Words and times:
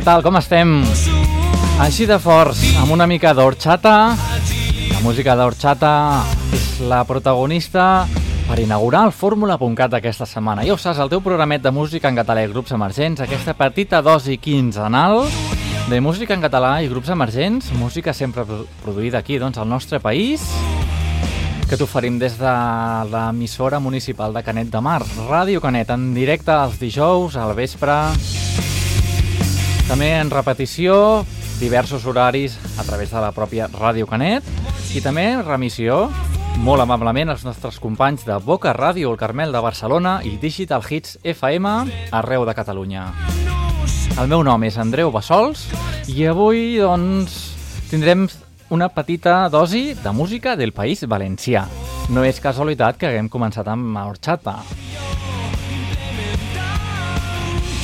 Tal, 0.00 0.22
com 0.24 0.36
estem? 0.38 0.78
Així 1.84 2.06
de 2.08 2.16
forts, 2.22 2.62
amb 2.80 2.92
una 2.94 3.04
mica 3.10 3.34
d'orxata. 3.36 3.92
La 4.94 5.00
música 5.04 5.34
d'orxata 5.36 5.90
és 6.56 6.80
la 6.88 7.02
protagonista 7.04 8.06
per 8.48 8.56
inaugurar 8.62 9.04
el 9.06 9.12
Fórmula.cat 9.12 9.98
aquesta 9.98 10.24
setmana. 10.26 10.64
Ja 10.64 10.72
ho 10.72 10.80
saps, 10.80 11.02
el 11.04 11.12
teu 11.12 11.20
programet 11.20 11.62
de 11.62 11.72
música 11.74 12.08
en 12.08 12.16
català 12.16 12.46
i 12.46 12.50
grups 12.50 12.72
emergents, 12.72 13.20
aquesta 13.20 13.54
petita 13.58 14.00
dosi 14.00 14.38
quinzenal 14.40 15.26
de 15.90 16.00
música 16.00 16.32
en 16.32 16.42
català 16.46 16.78
i 16.80 16.88
grups 16.88 17.12
emergents, 17.12 17.68
música 17.76 18.16
sempre 18.16 18.46
produïda 18.80 19.20
aquí, 19.20 19.36
doncs, 19.38 19.60
al 19.60 19.68
nostre 19.68 20.00
país, 20.00 20.46
que 21.68 21.76
t'oferim 21.76 22.16
des 22.18 22.40
de 22.40 22.54
l'emissora 23.12 23.78
municipal 23.78 24.32
de 24.32 24.42
Canet 24.42 24.72
de 24.72 24.80
Mar, 24.80 25.02
Ràdio 25.28 25.60
Canet, 25.60 25.92
en 25.92 26.14
directe 26.16 26.56
els 26.56 26.80
dijous 26.80 27.36
al 27.36 27.54
vespre, 27.54 28.00
també 29.90 30.12
en 30.14 30.28
repetició, 30.30 31.24
diversos 31.58 32.04
horaris 32.06 32.54
a 32.78 32.84
través 32.86 33.10
de 33.10 33.18
la 33.18 33.32
pròpia 33.34 33.66
Ràdio 33.72 34.06
Canet 34.06 34.46
i 34.94 35.00
també 35.02 35.24
remissió 35.42 36.04
molt 36.62 36.84
amablement 36.84 37.32
els 37.32 37.42
nostres 37.42 37.80
companys 37.82 38.22
de 38.28 38.36
Boca 38.44 38.70
Ràdio, 38.76 39.10
el 39.10 39.18
Carmel 39.18 39.50
de 39.50 39.62
Barcelona 39.64 40.20
i 40.22 40.36
Digital 40.38 40.86
Hits 40.86 41.18
FM 41.24 41.72
arreu 42.14 42.46
de 42.46 42.54
Catalunya. 42.54 43.08
El 44.14 44.30
meu 44.30 44.44
nom 44.46 44.62
és 44.62 44.78
Andreu 44.78 45.10
Bassols 45.10 45.64
i 46.06 46.22
avui 46.30 46.78
doncs 46.78 47.40
tindrem 47.90 48.28
una 48.70 48.92
petita 48.94 49.48
dosi 49.50 49.96
de 49.98 50.12
música 50.14 50.54
del 50.54 50.70
País 50.70 51.02
Valencià. 51.02 51.64
No 52.14 52.22
és 52.22 52.38
casualitat 52.38 53.00
que 53.00 53.10
haguem 53.10 53.26
començat 53.32 53.66
amb 53.66 53.98
Horchata. 54.04 54.60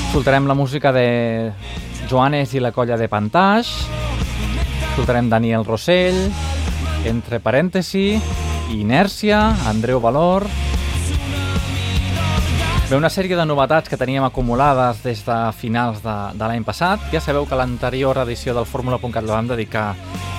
Escoltarem 0.06 0.46
la 0.46 0.54
música 0.54 0.94
de 0.94 1.08
Joanes 2.06 2.54
i 2.54 2.60
la 2.62 2.70
colla 2.72 2.96
de 2.96 3.08
Pantaix, 3.10 3.68
escoltarem 4.92 5.28
Daniel 5.28 5.64
Rossell, 5.66 6.18
entre 7.06 7.40
parèntesi, 7.42 8.14
Inèrcia, 8.74 9.42
Andreu 9.70 10.00
Valor... 10.00 10.46
Bé, 12.86 12.94
una 12.94 13.10
sèrie 13.10 13.34
de 13.34 13.42
novetats 13.42 13.90
que 13.90 13.98
teníem 13.98 14.22
acumulades 14.22 15.00
des 15.02 15.24
de 15.26 15.36
finals 15.58 15.98
de, 16.04 16.14
de 16.38 16.46
l'any 16.46 16.62
passat. 16.62 17.02
Ja 17.10 17.18
sabeu 17.18 17.42
que 17.50 17.58
l'anterior 17.58 18.22
edició 18.22 18.54
del 18.54 18.68
Fórmula.cat 18.70 19.26
la 19.26 19.40
vam 19.40 19.50
dedicar 19.50 19.88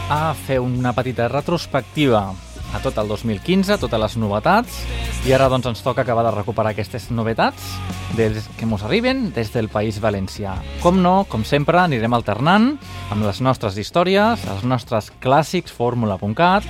a 0.08 0.32
fer 0.48 0.62
una 0.64 0.96
petita 0.96 1.28
retrospectiva 1.28 2.30
a 2.74 2.82
tot 2.84 2.98
el 3.00 3.08
2015, 3.08 3.78
totes 3.82 4.02
les 4.02 4.18
novetats, 4.20 4.82
i 5.28 5.34
ara 5.36 5.50
doncs 5.52 5.70
ens 5.72 5.84
toca 5.86 6.04
acabar 6.04 6.26
de 6.28 6.34
recuperar 6.36 6.74
aquestes 6.74 7.10
novetats 7.12 7.70
des 8.18 8.48
que 8.58 8.66
ens 8.68 8.84
arriben 8.84 9.30
des 9.36 9.52
del 9.54 9.70
País 9.70 10.00
Valencià. 10.04 10.58
Com 10.84 11.02
no, 11.04 11.26
com 11.30 11.46
sempre, 11.48 11.80
anirem 11.82 12.14
alternant 12.18 12.74
amb 13.14 13.28
les 13.28 13.42
nostres 13.42 13.78
històries, 13.78 14.44
els 14.48 14.66
nostres 14.68 15.12
clàssics 15.24 15.74
fórmula.cat 15.76 16.68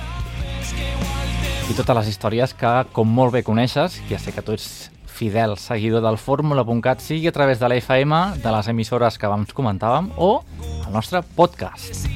i 1.68 1.74
totes 1.76 1.96
les 1.98 2.12
històries 2.14 2.54
que, 2.56 2.70
com 2.96 3.10
molt 3.12 3.34
bé 3.34 3.42
coneixes, 3.44 4.00
ja 4.08 4.20
sé 4.20 4.32
que 4.32 4.44
tu 4.44 4.56
ets 4.56 4.88
fidel 5.18 5.56
seguidor 5.58 6.04
del 6.04 6.16
fórmula.cat, 6.16 7.02
sigui 7.02 7.28
a 7.28 7.34
través 7.34 7.58
de 7.58 7.68
la 7.68 7.76
FM, 7.76 8.22
de 8.42 8.54
les 8.54 8.70
emissores 8.72 9.18
que 9.18 9.26
abans 9.26 9.52
comentàvem, 9.52 10.12
o 10.16 10.38
el 10.86 10.92
nostre 10.94 11.24
podcast. 11.36 12.06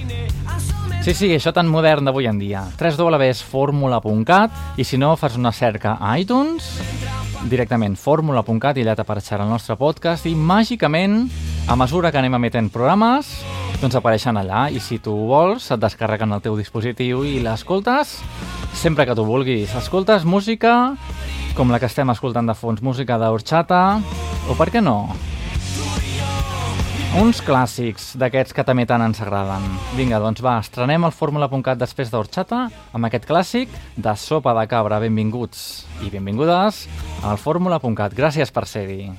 Sí, 1.03 1.17
sí, 1.19 1.29
això 1.35 1.51
tan 1.51 1.67
modern 1.67 2.07
d'avui 2.07 2.29
en 2.31 2.37
dia. 2.39 2.61
www.formula.cat 2.79 4.79
i 4.79 4.85
si 4.87 5.01
no, 5.03 5.17
fas 5.19 5.35
una 5.35 5.51
cerca 5.51 5.97
a 5.99 6.13
iTunes, 6.23 6.69
directament 7.51 7.97
fórmula.cat 7.99 8.79
i 8.79 8.85
allà 8.85 8.95
t'apareixerà 8.95 9.43
el 9.43 9.51
nostre 9.51 9.75
podcast 9.81 10.29
i 10.31 10.37
màgicament, 10.39 11.27
a 11.67 11.75
mesura 11.75 12.15
que 12.15 12.23
anem 12.23 12.39
emetent 12.39 12.71
programes, 12.71 13.33
doncs 13.83 13.99
apareixen 13.99 14.39
allà 14.39 14.69
i 14.71 14.79
si 14.79 15.01
tu 15.03 15.17
vols 15.27 15.67
et 15.75 15.83
descarreguen 15.83 16.39
el 16.39 16.45
teu 16.47 16.55
dispositiu 16.55 17.27
i 17.27 17.43
l'escoltes 17.43 18.21
sempre 18.71 19.03
que 19.03 19.19
tu 19.19 19.27
vulguis. 19.27 19.75
Escoltes 19.75 20.23
música 20.23 20.95
com 21.59 21.75
la 21.75 21.83
que 21.83 21.91
estem 21.91 22.15
escoltant 22.15 22.47
de 22.47 22.55
fons, 22.55 22.79
música 22.79 23.19
d'Orxata 23.19 23.99
o 24.47 24.55
per 24.55 24.71
què 24.71 24.79
no? 24.79 25.11
Uns 27.13 27.43
clàssics 27.45 28.15
d'aquests 28.17 28.55
que 28.57 28.63
també 28.65 28.87
tant 28.89 29.03
ens 29.05 29.19
agraden. 29.21 29.67
Vinga, 29.99 30.17
doncs 30.23 30.41
va, 30.41 30.55
estrenem 30.65 31.05
el 31.05 31.13
Fórmula.cat 31.13 31.77
després 31.83 32.09
d'Orxata 32.09 32.61
amb 32.97 33.09
aquest 33.09 33.27
clàssic 33.29 33.75
de 34.01 34.15
Sopa 34.17 34.55
de 34.57 34.63
Cabra. 34.71 34.97
Benvinguts 35.03 35.67
i 36.07 36.09
benvingudes 36.15 36.87
al 37.21 37.37
Fórmula.cat. 37.37 38.17
Gràcies 38.17 38.55
per 38.57 38.65
ser-hi. 38.65 39.11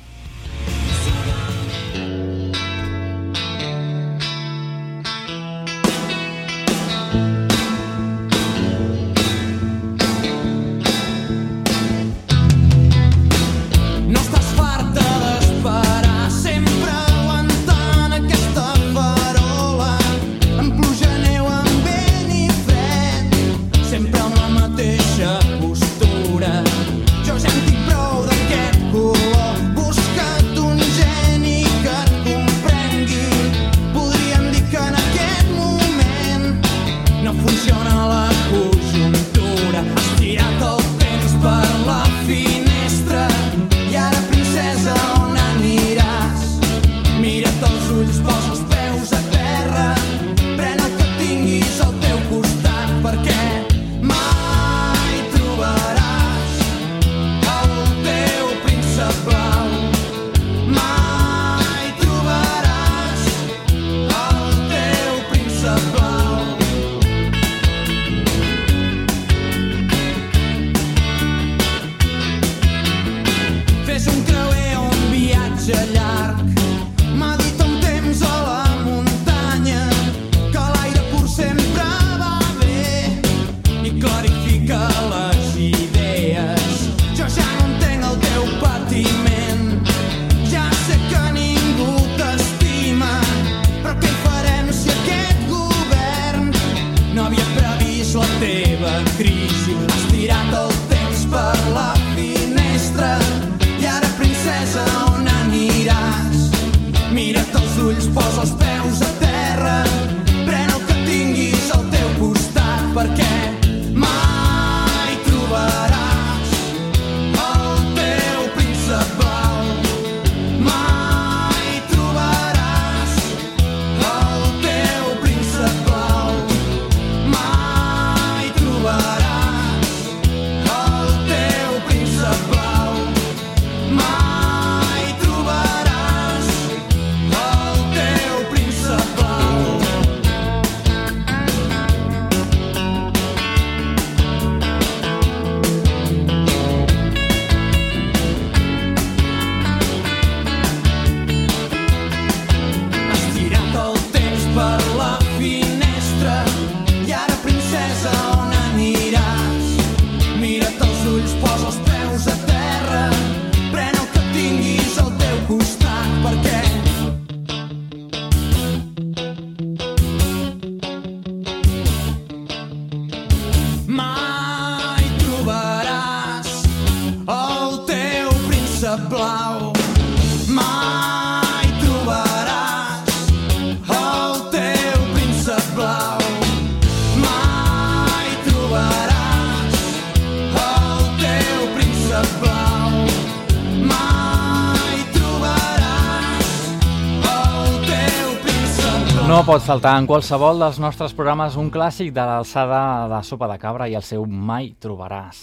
Faltar 199.64 199.94
en 199.96 200.04
qualsevol 200.04 200.58
dels 200.60 200.76
nostres 200.84 201.14
programes 201.16 201.54
un 201.56 201.70
clàssic 201.72 202.10
de 202.12 202.24
l'alçada 202.28 203.08
de 203.08 203.20
Sopa 203.24 203.48
de 203.48 203.56
Cabra 203.62 203.86
i 203.88 203.94
el 203.96 204.04
seu 204.04 204.26
Mai 204.28 204.74
trobaràs. 204.84 205.38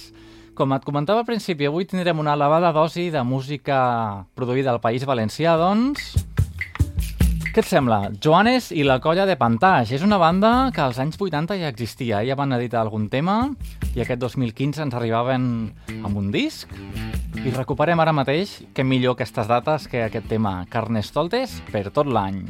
Com 0.52 0.75
et 0.76 0.84
comentava 0.84 1.22
al 1.22 1.25
principi, 1.25 1.64
avui 1.64 1.87
tindrem 1.88 2.20
una 2.20 2.34
elevada 2.37 2.69
dosi 2.76 3.06
de 3.08 3.22
música 3.25 3.78
produïda 4.37 4.75
al 4.75 4.82
País 4.84 5.08
Valencià, 5.08 5.56
doncs... 5.56 6.12
Què 7.50 7.64
et 7.64 7.67
sembla? 7.67 8.11
Joanes 8.20 8.69
i 8.76 8.84
la 8.84 9.00
colla 9.00 9.25
de 9.25 9.38
Pantage. 9.40 9.96
És 9.96 10.05
una 10.05 10.20
banda 10.20 10.69
que 10.76 10.84
als 10.84 11.00
anys 11.00 11.17
80 11.17 11.56
ja 11.64 11.72
existia. 11.72 12.20
Ja 12.20 12.37
van 12.37 12.52
editar 12.52 12.84
algun 12.84 13.08
tema 13.08 13.40
i 13.96 14.05
aquest 14.05 14.20
2015 14.20 14.84
ens 14.84 15.00
arribaven 15.00 15.49
amb 16.05 16.12
un 16.20 16.28
disc. 16.31 16.69
I 17.40 17.56
recuperem 17.56 18.05
ara 18.05 18.12
mateix, 18.12 18.61
que 18.76 18.84
millor 18.84 19.17
aquestes 19.17 19.49
dates 19.49 19.88
que 19.88 20.05
aquest 20.05 20.28
tema 20.28 20.61
Carnestoltes 20.69 21.62
per 21.72 21.88
tot 21.88 22.05
l'any. 22.06 22.44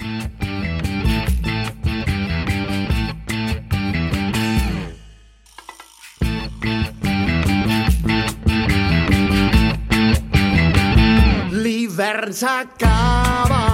L'hivern 12.00 12.32
s'acaba, 12.32 13.64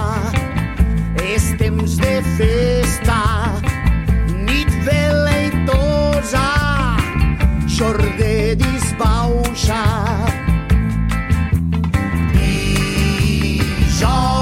és 1.23 1.45
temps 1.55 1.93
de 1.95 2.15
festa, 2.35 3.21
nit 4.49 4.67
veleitosa, 4.83 6.43
xor 7.71 7.97
de 8.19 8.55
disbauxa. 8.59 9.83
Dijous 12.35 13.97
llarder, 14.01 14.36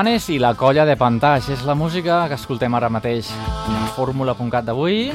Joanes 0.00 0.30
i 0.32 0.38
la 0.40 0.54
colla 0.56 0.86
de 0.88 0.94
Pantaix 0.96 1.50
és 1.52 1.60
la 1.68 1.74
música 1.76 2.22
que 2.30 2.36
escoltem 2.38 2.72
ara 2.72 2.88
mateix 2.88 3.28
a 3.36 3.82
fórmula.cat 3.92 4.64
d'avui. 4.64 5.10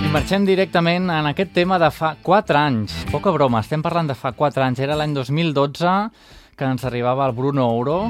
I 0.00 0.08
marxem 0.14 0.46
directament 0.48 1.10
en 1.12 1.28
aquest 1.28 1.52
tema 1.52 1.76
de 1.76 1.90
fa 1.92 2.14
4 2.24 2.56
anys. 2.56 2.94
Poca 3.12 3.28
broma, 3.34 3.60
estem 3.60 3.84
parlant 3.84 4.08
de 4.08 4.16
fa 4.16 4.32
4 4.32 4.64
anys. 4.64 4.80
Era 4.80 4.96
l'any 4.96 5.12
2012 5.18 5.92
que 6.56 6.64
ens 6.64 6.86
arribava 6.88 7.28
el 7.28 7.36
Bruno 7.36 7.68
Ouro 7.68 8.06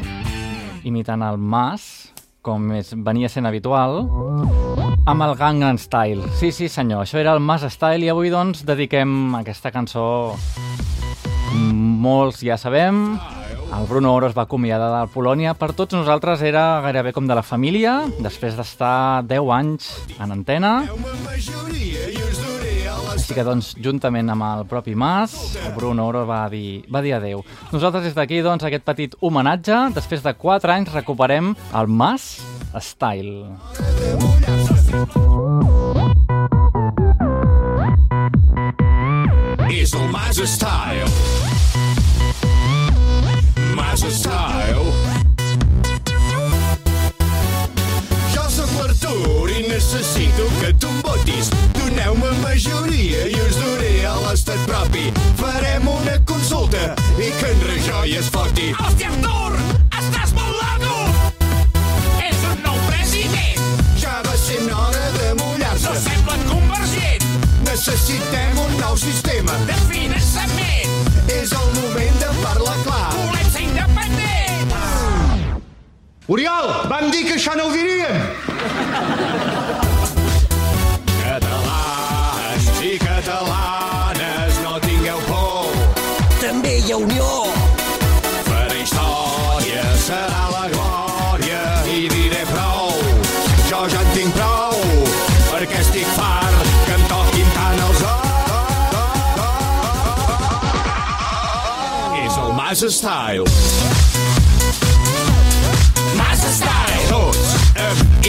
imitant 0.86 1.26
el 1.26 1.34
Mas, 1.34 2.12
com 2.46 2.70
és, 2.70 2.94
venia 2.94 3.26
sent 3.26 3.50
habitual, 3.50 4.04
amb 5.10 5.26
el 5.26 5.34
Gangnam 5.34 5.82
Style. 5.82 6.30
Sí, 6.38 6.52
sí 6.54 6.70
senyor, 6.70 7.02
això 7.02 7.18
era 7.18 7.34
el 7.34 7.42
Mas 7.42 7.66
Style 7.66 8.06
i 8.06 8.14
avui 8.14 8.30
doncs 8.30 8.62
dediquem 8.62 9.34
aquesta 9.42 9.74
cançó 9.74 10.06
molts 12.06 12.44
ja 12.46 12.54
sabem, 12.60 13.16
el 13.66 13.86
Bruno 13.86 14.14
Oro 14.14 14.28
es 14.28 14.34
va 14.36 14.44
acomiadar 14.46 14.88
de 14.92 15.02
Polònia. 15.12 15.54
Per 15.58 15.72
tots 15.74 15.96
nosaltres 15.96 16.42
era 16.46 16.80
gairebé 16.84 17.12
com 17.16 17.26
de 17.26 17.34
la 17.36 17.44
família, 17.46 17.98
després 18.22 18.56
d'estar 18.58 19.22
10 19.26 19.52
anys 19.56 19.90
en 20.20 20.34
antena. 20.34 20.72
Així 23.16 23.34
que, 23.34 23.44
doncs, 23.46 23.72
juntament 23.82 24.30
amb 24.30 24.44
el 24.46 24.66
propi 24.70 24.94
Mas, 24.94 25.56
el 25.64 25.72
Bruno 25.74 26.06
Oro 26.06 26.26
va 26.28 26.44
dir, 26.52 26.84
va 26.92 27.02
dir 27.02 27.16
adeu. 27.16 27.42
Nosaltres 27.72 28.04
des 28.10 28.14
d'aquí, 28.18 28.42
doncs, 28.44 28.66
aquest 28.68 28.84
petit 28.86 29.16
homenatge, 29.20 29.86
després 29.96 30.22
de 30.22 30.36
4 30.36 30.76
anys 30.76 30.92
recuperem 30.94 31.54
el 31.74 31.88
Mas 31.88 32.36
Style. 32.76 33.46
és 39.86 39.92
el 39.94 40.08
Massa 40.10 40.46
Style. 40.46 41.75
Massa 43.96 44.10
Style. 44.10 44.92
Jo 48.34 48.42
sóc 48.52 48.68
l'Artur 48.76 49.48
i 49.48 49.62
necessito 49.70 50.44
que 50.60 50.74
tu 50.76 50.90
em 50.92 50.98
votis. 51.00 51.48
Doneu-me 51.78 52.28
majoria 52.42 53.22
i 53.24 53.38
us 53.40 53.56
duré 53.56 54.04
a 54.04 54.12
l'estat 54.20 54.60
propi. 54.68 55.06
Farem 55.40 55.88
una 55.88 56.18
consulta 56.28 56.90
i 57.16 57.30
que 57.38 57.54
en 57.54 57.64
Rajoy 57.70 58.18
es 58.20 58.28
foti. 58.34 58.68
Hòstia, 58.76 59.14
Artur! 59.14 59.56
Estàs 60.02 60.34
molt 60.36 60.60
largo! 60.60 60.98
És 62.20 62.44
un 62.50 62.60
nou 62.66 62.76
president! 62.90 63.64
Ja 64.02 64.18
va 64.28 64.36
sent 64.42 64.68
hora 64.76 65.08
de 65.16 65.32
No 65.40 65.46
mullar-se. 65.54 65.96
sembla 66.04 66.36
convergent! 66.52 67.24
Necessitem 67.64 68.60
un 68.66 68.76
nou 68.76 69.00
sistema. 69.00 69.56
De 69.72 69.80
finançament! 69.88 71.00
És 71.40 71.56
el 71.56 71.72
moment 71.80 72.20
de 72.20 72.30
parlar 72.44 72.76
clar. 72.84 73.02
Volem 73.16 73.32
ser! 73.32 73.35
Oriol, 76.28 76.88
vam 76.90 77.06
dir 77.14 77.22
que 77.22 77.36
això 77.36 77.52
no 77.54 77.68
ho 77.68 77.70
diríem. 77.70 78.18
Catalans 81.22 82.64
i 82.82 82.96
catalanes, 82.98 84.56
no 84.64 84.72
tingueu 84.82 85.20
por. 85.28 85.68
També 86.40 86.72
hi 86.82 86.90
ha 86.90 86.98
unió. 86.98 87.28
Faré 88.48 88.80
història, 88.82 89.84
serà 90.02 90.42
la 90.50 90.64
glòria 90.72 91.62
i 91.94 92.10
diré 92.10 92.42
prou. 92.50 92.98
Jo 93.68 93.84
ja 93.94 94.02
en 94.02 94.10
tinc 94.16 94.34
prou, 94.34 94.74
perquè 95.52 95.78
estic 95.84 96.10
fart 96.18 96.58
que 96.88 96.96
em 96.96 97.06
toquin 97.12 97.54
tant 97.60 97.84
els 97.86 98.02
ous. 98.10 98.26
És 102.24 102.34
el 102.42 102.50
Mas 102.58 102.82
Style. 102.98 103.95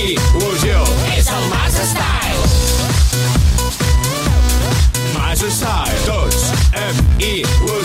Amb 0.08 0.16
il·lusió. 0.16 0.84
És 1.18 1.28
el 1.28 1.48
Massa 1.52 1.84
Style! 1.84 2.46
Mas 5.14 5.44
Style. 5.52 6.00
Tots 6.06 6.52
amb 6.86 7.20
il·lusió. 7.20 7.68
És 7.68 7.77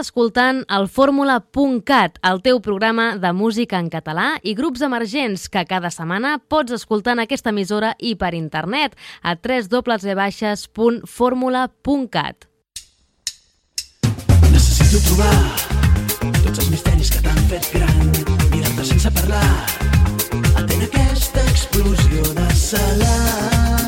escoltant 0.00 0.64
el 0.72 0.88
fórmula.cat, 0.88 2.16
el 2.26 2.40
teu 2.44 2.60
programa 2.64 3.16
de 3.20 3.32
música 3.36 3.78
en 3.78 3.90
català 3.92 4.38
i 4.42 4.54
grups 4.58 4.82
emergents 4.86 5.48
que 5.52 5.64
cada 5.68 5.90
setmana 5.94 6.38
pots 6.40 6.72
escoltar 6.76 7.12
en 7.16 7.20
aquesta 7.24 7.50
emissora 7.54 7.94
i 7.98 8.14
per 8.16 8.34
internet 8.34 8.96
a 9.22 9.36
www.fórmula.cat. 9.36 12.36
Necessito 14.50 14.98
trobar 15.08 15.70
tots 16.44 16.58
els 16.58 16.70
misteris 16.70 17.10
que 17.14 17.20
t'han 17.24 17.42
fet 17.52 17.64
gran, 17.74 17.96
mirant 18.54 18.84
sense 18.84 19.10
parlar, 19.20 19.50
atent 20.54 20.82
aquesta 20.88 21.40
explosió 21.52 22.22
de 22.34 22.48
salat. 22.56 23.79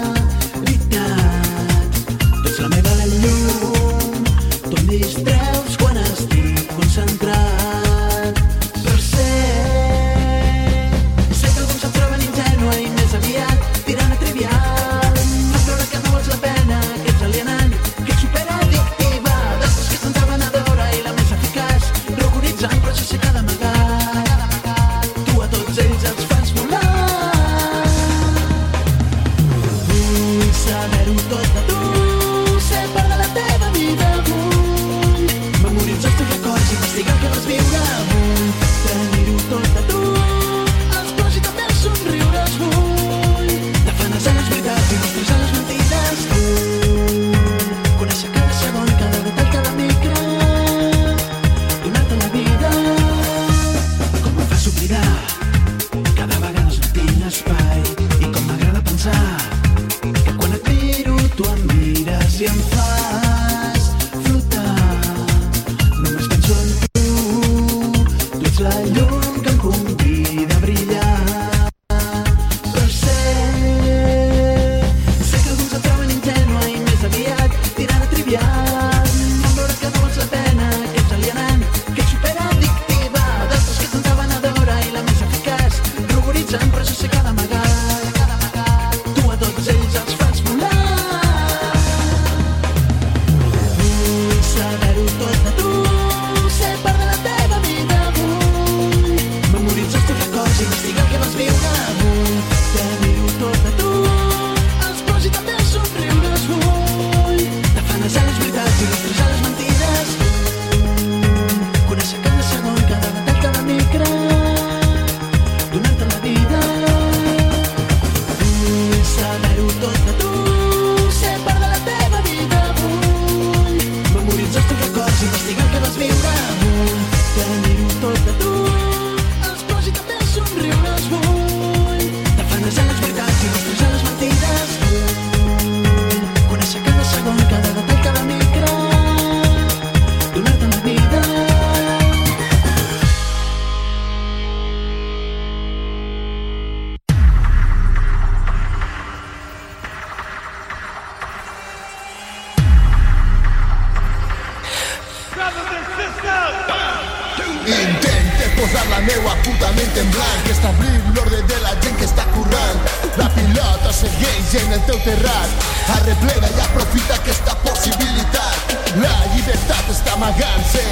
sergents 163.93 164.55
en 164.63 164.73
el 164.73 164.83
teu 164.89 164.99
terrat. 165.05 165.69
Arreplega 165.99 166.51
i 166.57 166.61
aprofita 166.67 167.19
aquesta 167.21 167.57
possibilitat. 167.67 168.77
La 169.03 169.15
llibertat 169.33 169.89
està 169.93 170.17
amagant-se, 170.19 170.85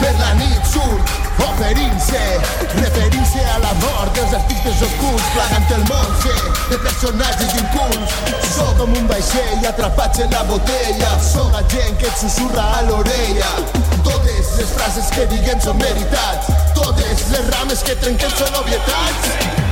per 0.00 0.14
la 0.20 0.32
nit 0.40 0.72
surt 0.72 1.20
oferint-se, 1.42 2.20
referint-se 2.78 3.44
a 3.54 3.58
la 3.62 3.72
mort 3.82 4.14
dels 4.16 4.34
artistes 4.38 4.82
ocults, 4.88 5.28
plagant 5.34 5.74
el 5.76 5.84
monge 5.90 6.34
de 6.70 6.78
personatges 6.84 7.56
impuls 7.60 8.16
Sóc 8.52 8.76
com 8.78 8.94
un 8.98 9.08
vaixell 9.10 9.66
atrapat 9.68 10.22
en 10.24 10.32
la 10.36 10.42
botella, 10.50 11.12
sóc 11.24 11.52
la 11.54 11.62
gent 11.72 11.98
que 12.00 12.08
et 12.10 12.20
susurra 12.20 12.68
a 12.78 12.82
l'orella. 12.88 13.50
Totes 14.04 14.54
les 14.58 14.72
frases 14.76 15.12
que 15.16 15.28
diguem 15.32 15.60
són 15.64 15.80
veritats, 15.80 16.52
totes 16.78 17.28
les 17.32 17.52
rames 17.56 17.84
que 17.86 17.98
trenquem 18.04 18.40
són 18.40 18.62
obvietats. 18.62 19.71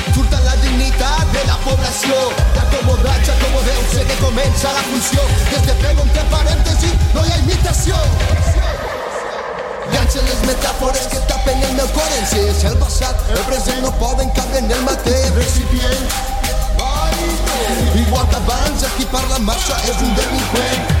furta 0.13 0.39
la 0.45 0.55
dignitat 0.63 1.31
de 1.33 1.43
la 1.47 1.57
població. 1.65 2.15
Ja 2.55 2.65
com 2.71 2.89
ho 2.91 3.63
deu 3.65 3.83
ser 3.93 4.05
que 4.07 4.15
comença 4.21 4.71
la 4.73 4.83
funció. 4.89 5.21
Des 5.49 5.65
de 5.67 5.75
pego 5.81 6.05
entre 6.07 6.23
parèntesi 6.33 6.91
no 7.13 7.25
hi 7.25 7.31
ha 7.31 7.39
imitació. 7.43 7.95
Llancen 9.91 10.25
les 10.29 10.41
metàfores 10.47 11.07
que 11.11 11.19
tapen 11.31 11.63
el 11.67 11.75
meu 11.79 11.89
cor 11.97 12.17
en 12.17 12.25
si 12.31 12.41
és 12.53 12.63
el 12.69 12.77
passat, 12.79 13.27
el 13.35 13.43
present 13.49 13.83
no 13.85 13.91
poden 13.99 14.31
cap 14.37 14.57
en 14.61 14.71
el 14.71 14.83
mateix 14.87 15.29
recipient. 15.35 16.09
Igual 18.01 18.27
que 18.29 18.35
abans, 18.35 18.83
aquí 18.83 19.05
parla 19.11 19.39
massa 19.39 19.77
és 19.91 20.03
un 20.07 20.15
delinqüent. 20.15 21.00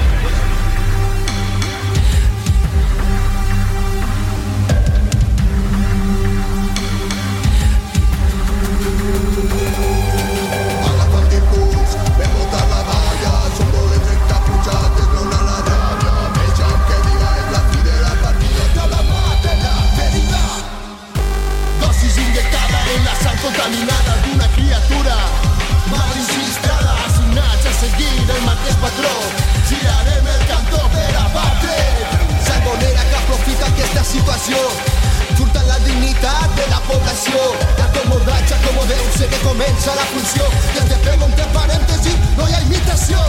Situació 34.41 35.35
furtant 35.37 35.67
la 35.67 35.77
dignitat 35.85 36.55
de 36.57 36.65
la 36.71 36.79
població. 36.87 37.37
L'acomodatge, 37.77 38.55
acomodeu-se 38.57 39.29
que 39.29 39.39
comença 39.45 39.95
la 39.95 40.05
funció. 40.13 40.49
I 40.73 40.81
ens 40.81 40.93
fem 41.05 41.25
entre 41.27 41.47
parèntesi, 41.53 42.17
no 42.37 42.47
hi 42.47 42.57
ha 42.57 42.61
imitació. 42.65 43.21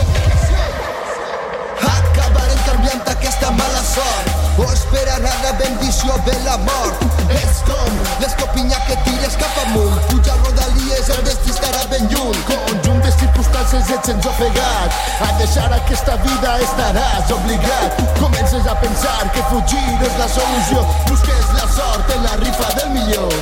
Acabarem 1.93 2.63
canviant 2.69 3.11
aquesta 3.17 3.51
mala 3.51 3.83
sort 3.95 4.32
o 4.57 4.65
esperarà 4.71 5.33
la 5.43 5.51
bendició 5.57 6.15
de 6.25 6.35
la 6.45 6.57
mort. 6.65 7.03
És 7.33 7.61
com 7.67 7.97
l'escopinya 8.21 8.77
que 8.87 8.97
tires 9.07 9.35
cap 9.39 9.59
amunt. 9.65 9.97
Puja 10.11 10.35
rodalies, 10.43 11.09
el 11.15 11.21
destí 11.27 11.53
estarà 11.53 11.83
ben 11.91 12.07
lluny. 12.11 12.39
Conjunt 12.49 13.01
de 13.05 13.13
circumstàncies 13.17 13.91
et 13.97 14.09
sents 14.11 14.29
ofegat. 14.29 15.01
A 15.25 15.31
deixar 15.41 15.69
aquesta 15.79 16.17
vida 16.25 16.55
estaràs 16.67 17.33
obligat. 17.37 18.01
Comences 18.21 18.67
a 18.69 18.77
pensar 18.83 19.19
que 19.33 19.45
fugir 19.51 19.85
és 20.05 20.17
la 20.21 20.29
solució. 20.37 20.85
Busques 21.09 21.53
la 21.57 21.69
sort 21.77 22.17
en 22.17 22.27
la 22.27 22.35
rifa 22.43 22.73
del 22.79 22.91
millor. 22.97 23.39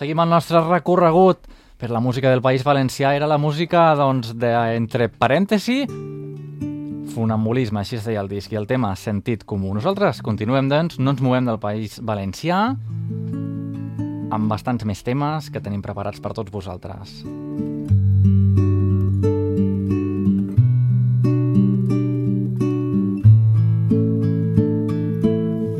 Seguim 0.00 0.20
el 0.22 0.30
nostre 0.32 0.62
recorregut 0.64 1.44
per 1.80 1.90
la 1.90 2.00
música 2.00 2.28
del 2.30 2.42
País 2.42 2.62
Valencià. 2.62 3.14
Era 3.16 3.26
la 3.26 3.38
música, 3.38 3.94
doncs, 3.96 4.34
de, 4.36 4.52
entre 4.76 5.08
parèntesi, 5.08 5.86
funambulisme, 7.14 7.80
així 7.80 7.96
es 7.96 8.04
deia 8.06 8.20
el 8.20 8.28
disc, 8.28 8.52
i 8.52 8.60
el 8.60 8.68
tema 8.68 8.92
sentit 9.00 9.46
comú. 9.48 9.72
Nosaltres 9.74 10.20
continuem, 10.22 10.68
doncs, 10.68 11.00
no 11.00 11.16
ens 11.16 11.24
movem 11.24 11.48
del 11.48 11.58
País 11.58 11.96
Valencià, 12.04 12.60
amb 14.30 14.52
bastants 14.52 14.84
més 14.86 15.00
temes 15.02 15.48
que 15.50 15.64
tenim 15.64 15.80
preparats 15.82 16.20
per 16.20 16.36
tots 16.36 16.52
vosaltres. 16.52 17.24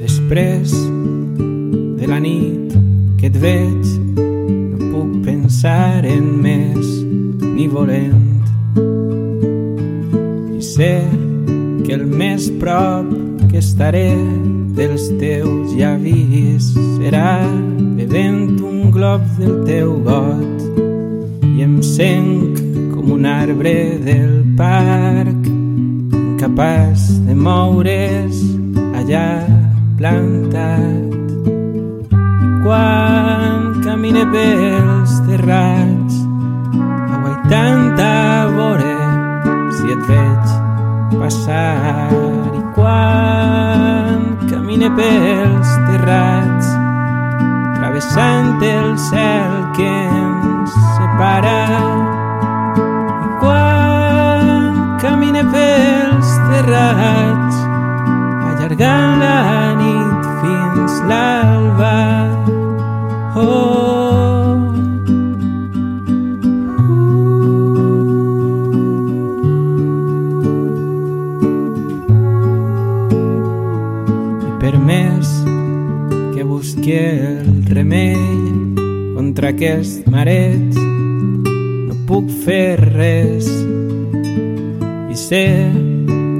Després 0.00 0.72
de 2.00 2.08
la 2.08 2.18
nit 2.24 2.78
que 3.20 3.28
et 3.28 3.36
veig 3.36 4.09
puc 5.60 5.66
pensar 5.68 6.06
en 6.06 6.40
més 6.40 6.86
ni 7.42 7.66
volent. 7.68 8.46
I 10.56 10.62
sé 10.62 11.02
que 11.84 11.92
el 11.92 12.06
més 12.06 12.48
prop 12.60 13.04
que 13.50 13.58
estaré 13.58 14.16
dels 14.74 15.10
teus 15.20 15.74
llavis 15.76 16.70
serà 16.96 17.44
bevent 17.98 18.56
un 18.62 18.90
glob 18.90 19.20
del 19.36 19.64
teu 19.66 20.00
got. 20.00 20.64
I 21.44 21.62
em 21.66 21.82
senc 21.82 22.56
com 22.94 23.12
un 23.18 23.26
arbre 23.26 23.98
del 24.00 24.40
parc 24.56 25.44
incapaç 25.44 27.20
de 27.26 27.34
moure's 27.34 28.40
allà 28.96 29.44
plantat. 29.98 31.04
Quan 32.64 33.82
camine 33.84 34.24
pels 34.32 34.99
terrats 35.30 36.14
i 37.30 37.34
tanta 37.50 38.14
vore 38.56 38.96
si 39.76 39.92
et 39.94 40.02
veig 40.08 40.46
passar. 41.20 42.10
I 42.58 42.62
quan 42.74 44.24
camine 44.50 44.90
pels 44.98 45.70
terrats 45.86 46.72
travessant 47.78 48.64
el 48.70 48.90
cel 49.10 49.54
que 49.78 49.92
ens 50.22 50.74
separa. 50.96 51.62
I 53.26 53.30
quan 53.44 54.50
camine 55.04 55.44
pels 55.54 56.34
terrats 56.48 57.62
allargant 58.50 59.22
la 59.22 59.38
nit 59.78 60.34
fins 60.42 60.98
l'alba. 61.12 61.94
Oh 63.38 63.89
contra 79.40 79.56
aquest 79.56 80.04
mareig. 80.12 80.74
No 81.88 81.94
puc 82.04 82.26
fer 82.44 82.76
res 82.76 83.46
i 85.08 85.16
sé 85.16 85.46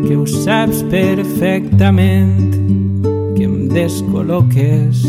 que 0.05 0.17
ho 0.19 0.27
saps 0.29 0.83
perfectament 0.93 2.51
que 3.39 3.47
em 3.47 3.55
descol·loques 3.73 5.01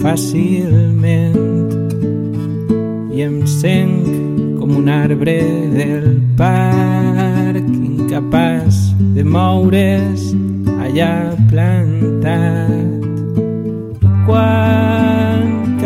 fàcilment. 0.00 1.36
I 3.12 3.26
em 3.26 3.36
senc 3.44 4.08
com 4.56 4.72
un 4.80 4.88
arbre 4.88 5.36
del 5.74 6.08
parc 6.40 7.60
incapaç 7.60 8.80
de 9.18 9.26
moure's 9.36 10.32
allà 10.80 11.12
plantat. 11.52 12.72
Quan 14.24 14.83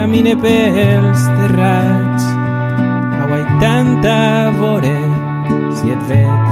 camine 0.08 0.34
pels 0.40 1.22
terrats. 1.36 2.24
Aigua 3.20 3.38
i 3.44 3.46
tanta 3.60 4.48
vore 4.56 4.96
si 5.76 5.92
et 5.92 6.02
veig 6.08 6.46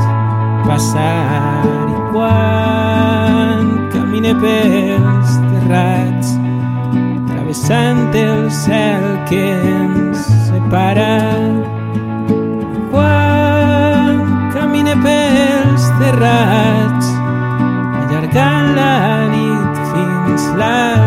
passar 0.67 1.65
i 1.65 2.03
quan 2.13 3.65
camine 3.95 4.35
pels 4.43 5.39
terrats 5.47 6.35
travessant 7.31 8.13
el 8.27 8.45
cel 8.61 9.09
que 9.33 9.41
ens 9.73 10.29
separa. 10.51 11.17
Quan 12.93 14.23
camine 14.53 15.01
pels 15.09 15.91
terrats 16.05 17.13
allargant 18.05 18.73
la 18.77 18.95
nit 19.33 19.85
fins 19.95 20.51
l'alba 20.61 21.06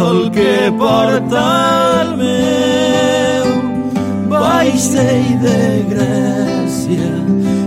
el 0.00 0.30
que 0.30 0.72
porta 0.78 1.46
el 2.02 2.10
meu 2.20 3.46
vaixell 4.30 5.28
de 5.44 5.60
Grècia 5.90 7.10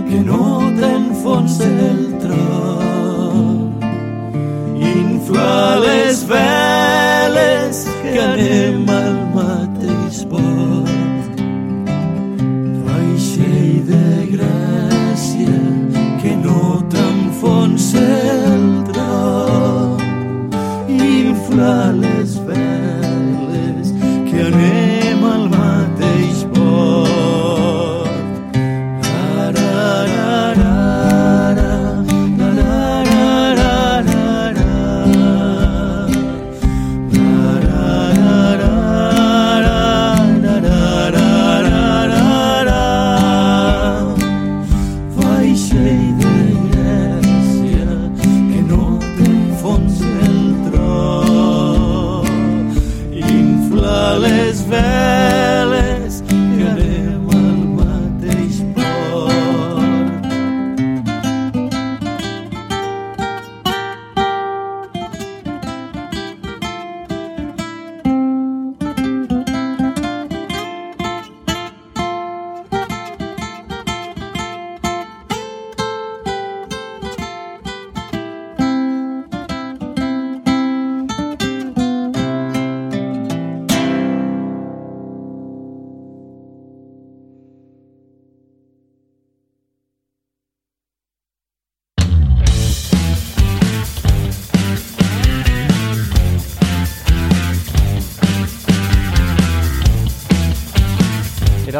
que 0.08 0.18
no 0.28 0.46
t'enfonsa 0.78 1.68
el 1.90 2.02
tron. 2.22 3.74
Infla 4.94 5.58
les 5.84 6.24
veles 6.32 7.84
que 8.00 8.14
anem 8.30 8.90
al 8.96 9.16
mateix 9.36 10.24
port. 10.32 11.44
Vaixell 12.88 13.78
de 13.92 14.08
Grècia 14.34 15.60
que 16.22 16.34
no 16.46 16.82
t'enfonsa 16.96 18.08
el 18.56 18.68
tron. 18.90 19.96
Infla 20.88 21.78
les 22.02 22.13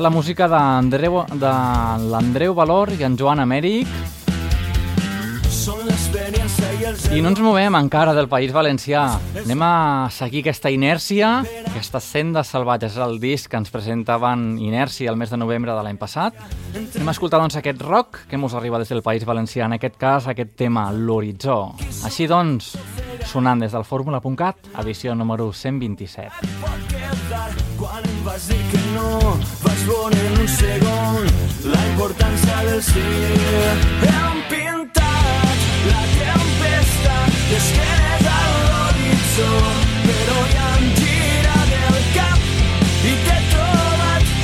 la 0.05 0.11
música 0.13 0.45
d'Andreu 0.53 1.23
de 1.41 1.51
l'Andreu 2.13 2.53
Valor 2.53 2.91
i 2.93 3.07
en 3.07 3.15
Joan 3.17 3.41
Amèric. 3.41 3.89
I 7.15 7.23
no 7.25 7.31
ens 7.31 7.41
movem 7.41 7.73
encara 7.79 8.13
del 8.13 8.29
País 8.29 8.53
Valencià. 8.53 9.07
Anem 9.47 9.63
a 9.65 10.11
seguir 10.13 10.43
aquesta 10.45 10.69
inèrcia, 10.75 11.41
aquesta 11.71 12.03
senda 12.05 12.45
salvatge. 12.45 12.93
És 12.93 13.01
el 13.01 13.17
disc 13.23 13.49
que 13.49 13.57
ens 13.57 13.73
presentaven 13.73 14.59
Inèrcia 14.61 15.09
el 15.09 15.17
mes 15.17 15.33
de 15.33 15.41
novembre 15.41 15.73
de 15.73 15.81
l'any 15.87 15.97
passat. 15.97 16.37
Anem 16.75 17.09
a 17.09 17.15
escoltar 17.17 17.41
doncs, 17.41 17.57
aquest 17.57 17.81
rock 17.81 18.27
que 18.29 18.37
ens 18.37 18.53
arriba 18.53 18.77
des 18.83 18.93
del 18.93 19.01
País 19.07 19.25
Valencià. 19.25 19.65
En 19.65 19.73
aquest 19.79 19.97
cas, 19.97 20.29
aquest 20.29 20.53
tema, 20.53 20.91
l'horitzó. 20.93 21.73
Així 22.05 22.29
doncs, 22.29 22.75
sonant 23.25 23.65
des 23.65 23.73
del 23.73 23.89
fórmula.cat, 23.89 24.69
edició 24.85 25.17
número 25.17 25.49
127. 25.53 27.73
Vas 28.35 28.49
dir 28.49 28.65
que 28.67 28.79
no, 28.93 29.39
vaig 29.63 29.83
veure 29.87 30.23
en 30.29 30.39
un 30.43 30.49
segon 30.51 31.29
la 31.71 31.83
importància 31.91 32.57
del 32.67 32.81
sí. 32.83 33.05
Hem 34.09 34.41
pintat 34.51 35.61
la 35.87 36.01
tempesta 36.17 37.15
d'esquenes 37.37 38.27
a 38.33 38.41
l'horitzó, 38.57 39.53
però 40.09 40.41
ja 40.57 40.67
em 40.81 40.91
gira 40.99 41.63
del 41.71 42.03
cap 42.17 42.43
i 43.13 43.15
t'he 43.29 43.39
trobat 43.53 44.35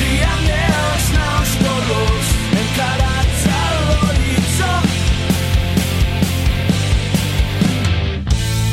triant 0.00 0.50
els 0.56 1.12
nous 1.18 1.54
colors 1.66 2.34
encarats 2.64 3.46
a 3.60 3.62
l'horitzó. 3.76 4.74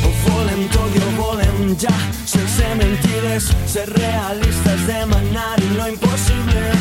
Ho 0.00 0.18
volem 0.24 0.68
tot 0.78 0.96
i 0.96 1.04
ho 1.04 1.16
volem 1.20 1.41
ja, 1.78 1.94
sense 2.26 2.74
mentides, 2.74 3.50
ser 3.66 3.88
realistes, 3.88 4.86
demanar 4.86 5.58
lo 5.76 5.88
impossible. 5.88 6.72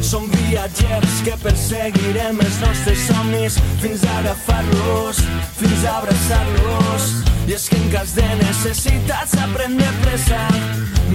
Som 0.00 0.28
viatgers 0.30 1.20
que 1.24 1.36
perseguirem 1.42 2.40
els 2.40 2.60
nostres 2.62 3.02
somnis 3.06 3.58
fins 3.82 4.04
a 4.04 4.18
agafar-los, 4.20 5.20
fins 5.58 5.84
a 5.84 5.98
abraçar-los. 5.98 7.10
I 7.46 7.54
és 7.56 7.68
que 7.68 7.76
en 7.76 7.90
cas 7.92 8.14
de 8.16 8.26
necessitat 8.40 9.30
s'aprèn 9.34 9.76
de 9.78 9.90
pressa. 10.04 10.40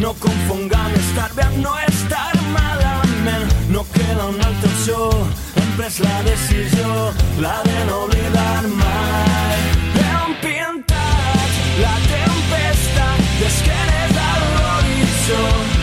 No 0.02 0.14
confongam 0.22 0.96
estar 1.02 1.30
bé 1.36 1.48
amb 1.48 1.62
no 1.64 1.76
estar 1.88 2.34
malament. 2.54 3.52
No 3.70 3.86
queda 3.94 4.30
una 4.30 4.48
altra 4.48 4.72
opció, 4.72 5.10
hem 5.56 5.72
pres 5.78 6.00
la 6.04 6.18
decisió, 6.30 7.12
la 7.42 7.56
de 7.66 7.86
no 7.90 8.04
oblidar 8.06 8.68
mai. 8.76 9.64
Hem 10.06 10.36
pintat 10.44 11.64
la 11.82 11.96
The 13.38 13.50
skin 13.50 13.90
is 14.06 14.18
our 14.18 15.75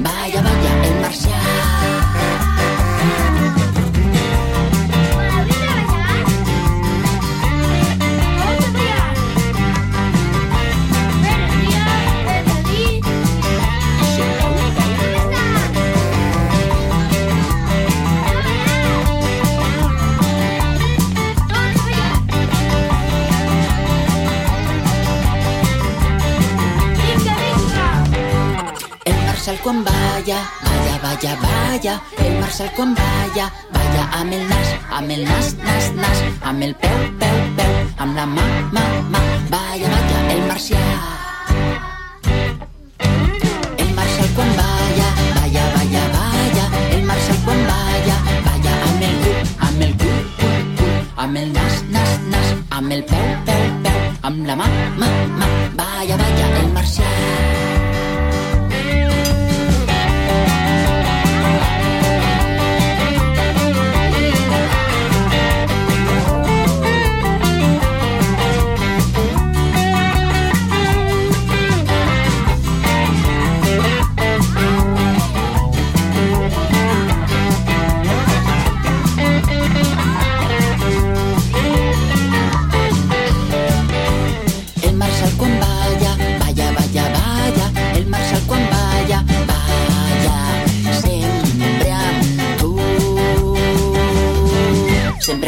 Vaya, 0.00 0.42
vaya, 0.42 0.86
el 0.86 1.00
marcial. 1.00 1.69
Marcel 29.50 29.64
quan 29.64 29.82
balla, 29.82 30.38
balla, 30.62 30.98
balla, 31.02 31.32
balla. 31.42 31.94
El 32.24 32.38
Marcel 32.38 32.70
quan 32.76 32.94
balla, 32.94 33.50
balla 33.74 34.04
amb 34.20 34.32
el 34.32 34.44
nas, 34.48 34.68
amb 34.94 35.10
el 35.10 35.24
nas, 35.24 35.56
nas, 35.58 35.90
nas, 35.96 36.18
amb 36.42 36.62
el 36.62 36.74
peu, 36.78 36.98
peu, 37.18 37.38
peu, 37.56 37.72
amb 37.98 38.14
la 38.14 38.26
mà, 38.26 38.44
mà, 38.70 38.84
mà. 39.10 39.18
Balla, 39.50 39.88
balla, 39.90 40.18
el 40.34 40.42
Marcià. 40.46 40.78
El 43.78 43.90
Marcel 43.96 44.28
quan. 44.36 44.50
El 44.54 44.60
quan 47.44 47.58
amb 51.26 51.36
el 51.36 51.42
el 51.42 51.52
nas, 51.52 51.82
nas, 51.90 52.20
nas, 52.30 52.54
amb 52.70 52.92
el 52.92 53.02
peu, 53.02 53.26
peu, 53.46 53.66
peu, 53.82 53.98
amb 54.22 54.46
la 54.46 54.54
mà, 54.54 54.66
mà, 54.96 55.10
mà. 55.38 55.46
Balla, 55.74 56.16
balla, 56.16 56.46
el 56.60 56.72
Marcià. 56.72 57.69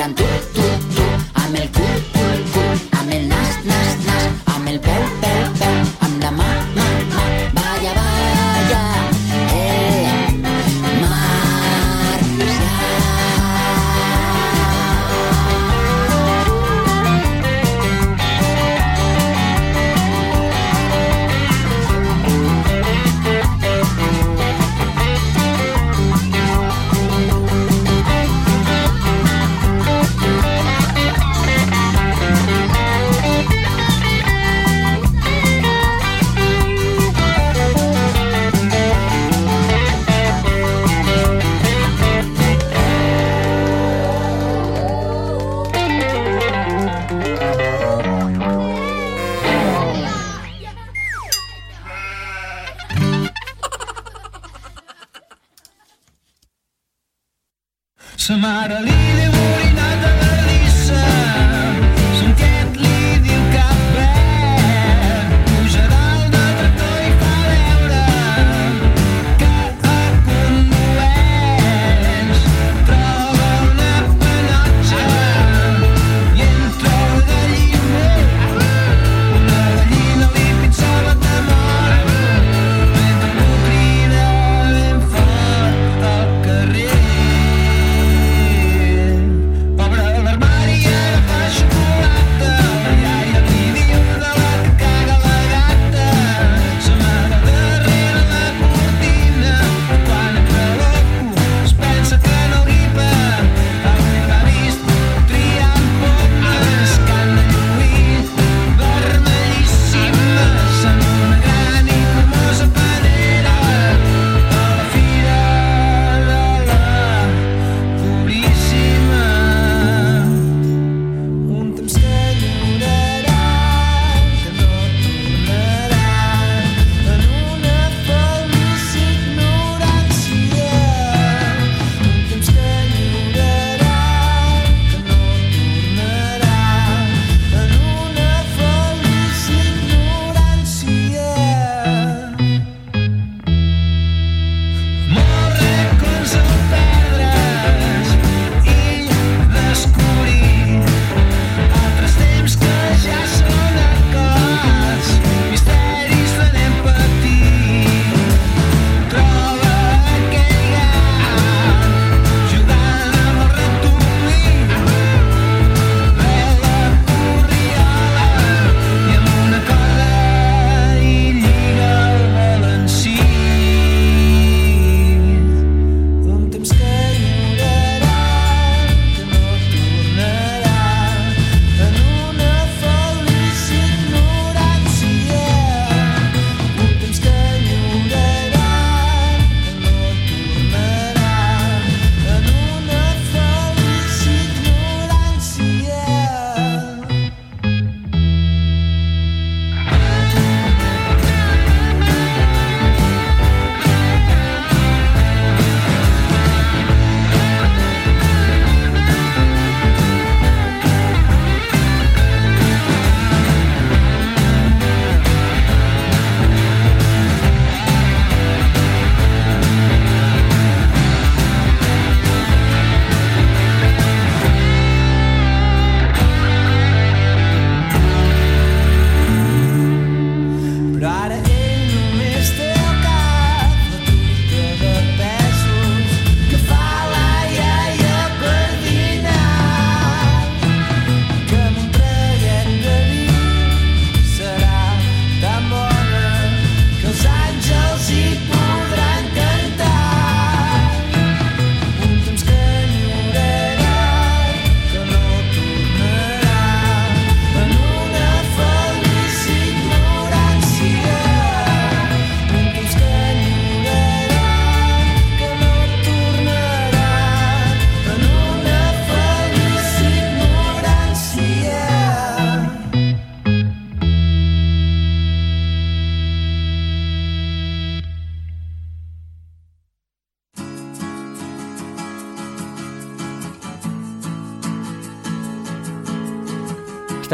Sempre 0.03 0.52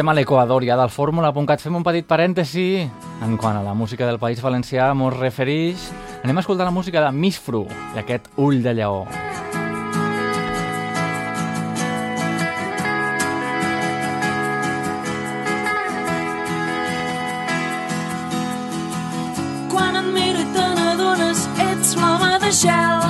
A 0.09 0.15
l'Equador 0.15 0.65
ja 0.65 0.73
del 0.73 0.89
fórmula.cat. 0.89 1.61
Fem 1.61 1.75
un 1.77 1.83
petit 1.85 2.07
parèntesi 2.09 2.81
en 2.81 3.35
quant 3.37 3.59
a 3.59 3.61
la 3.61 3.75
música 3.77 4.07
del 4.09 4.17
País 4.17 4.41
Valencià 4.41 4.87
mos 4.97 5.13
referix. 5.13 5.91
Anem 6.25 6.41
a 6.41 6.41
escoltar 6.41 6.65
la 6.65 6.73
música 6.73 7.03
de 7.05 7.11
Misfru 7.13 7.67
i 7.93 8.01
aquest 8.01 8.31
Ull 8.41 8.63
de 8.65 8.73
Lleó. 8.79 9.05
Quan 19.69 20.01
et 20.01 20.11
miro 20.17 20.41
i 20.41 20.51
te 20.57 20.69
n'adones, 20.81 21.47
ets 21.69 21.97
l'home 22.01 22.35
de 22.49 22.57
gel. 22.65 23.09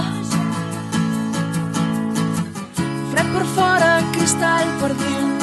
Fred 3.14 3.34
per 3.38 3.50
fora, 3.54 3.98
cristall 4.18 4.80
per 4.82 4.96
dins. 4.98 5.37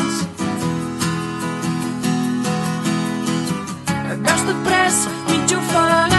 Et 4.46 4.48
veus 4.48 4.54
tot 4.54 4.64
pres, 4.64 5.08
mig 5.28 6.15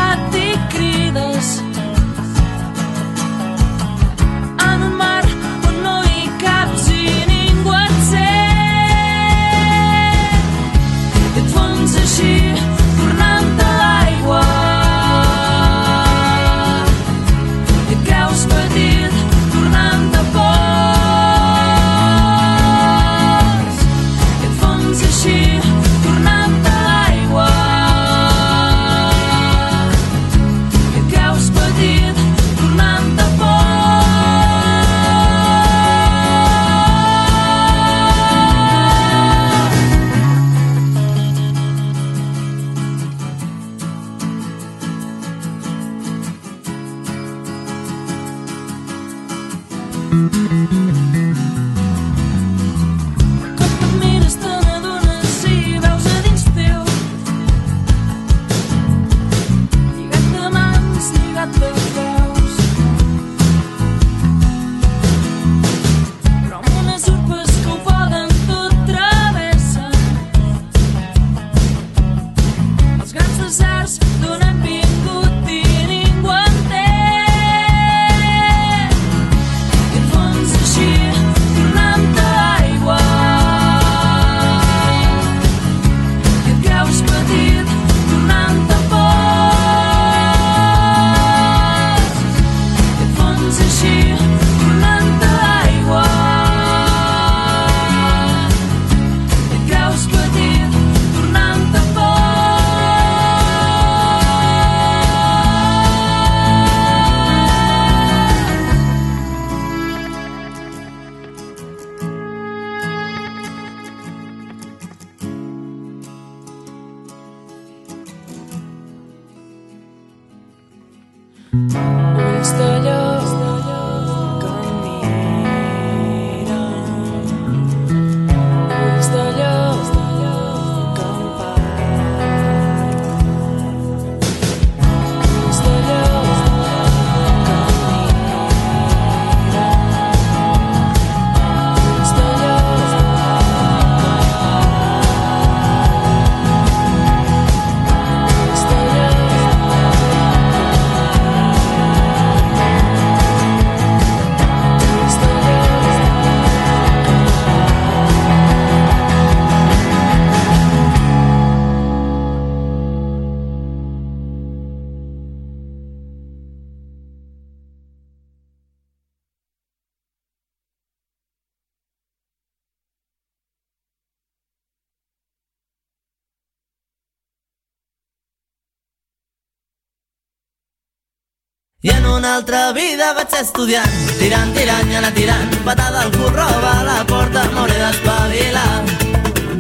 I 181.87 181.91
en 181.91 182.05
una 182.05 182.35
altra 182.35 182.73
vida 182.73 183.13
vaig 183.15 183.35
estudiant. 183.39 183.93
Tirant, 184.19 184.49
tirant 184.57 184.89
i 184.91 184.97
anar 184.99 185.13
tirant. 185.15 185.53
Patada 185.63 186.01
al 186.03 186.09
cul, 186.17 186.33
roba 186.35 186.73
a 186.81 186.83
la 186.83 186.97
porta 187.07 187.45
M'hauré 187.53 187.77
d'espavilar. 187.79 188.73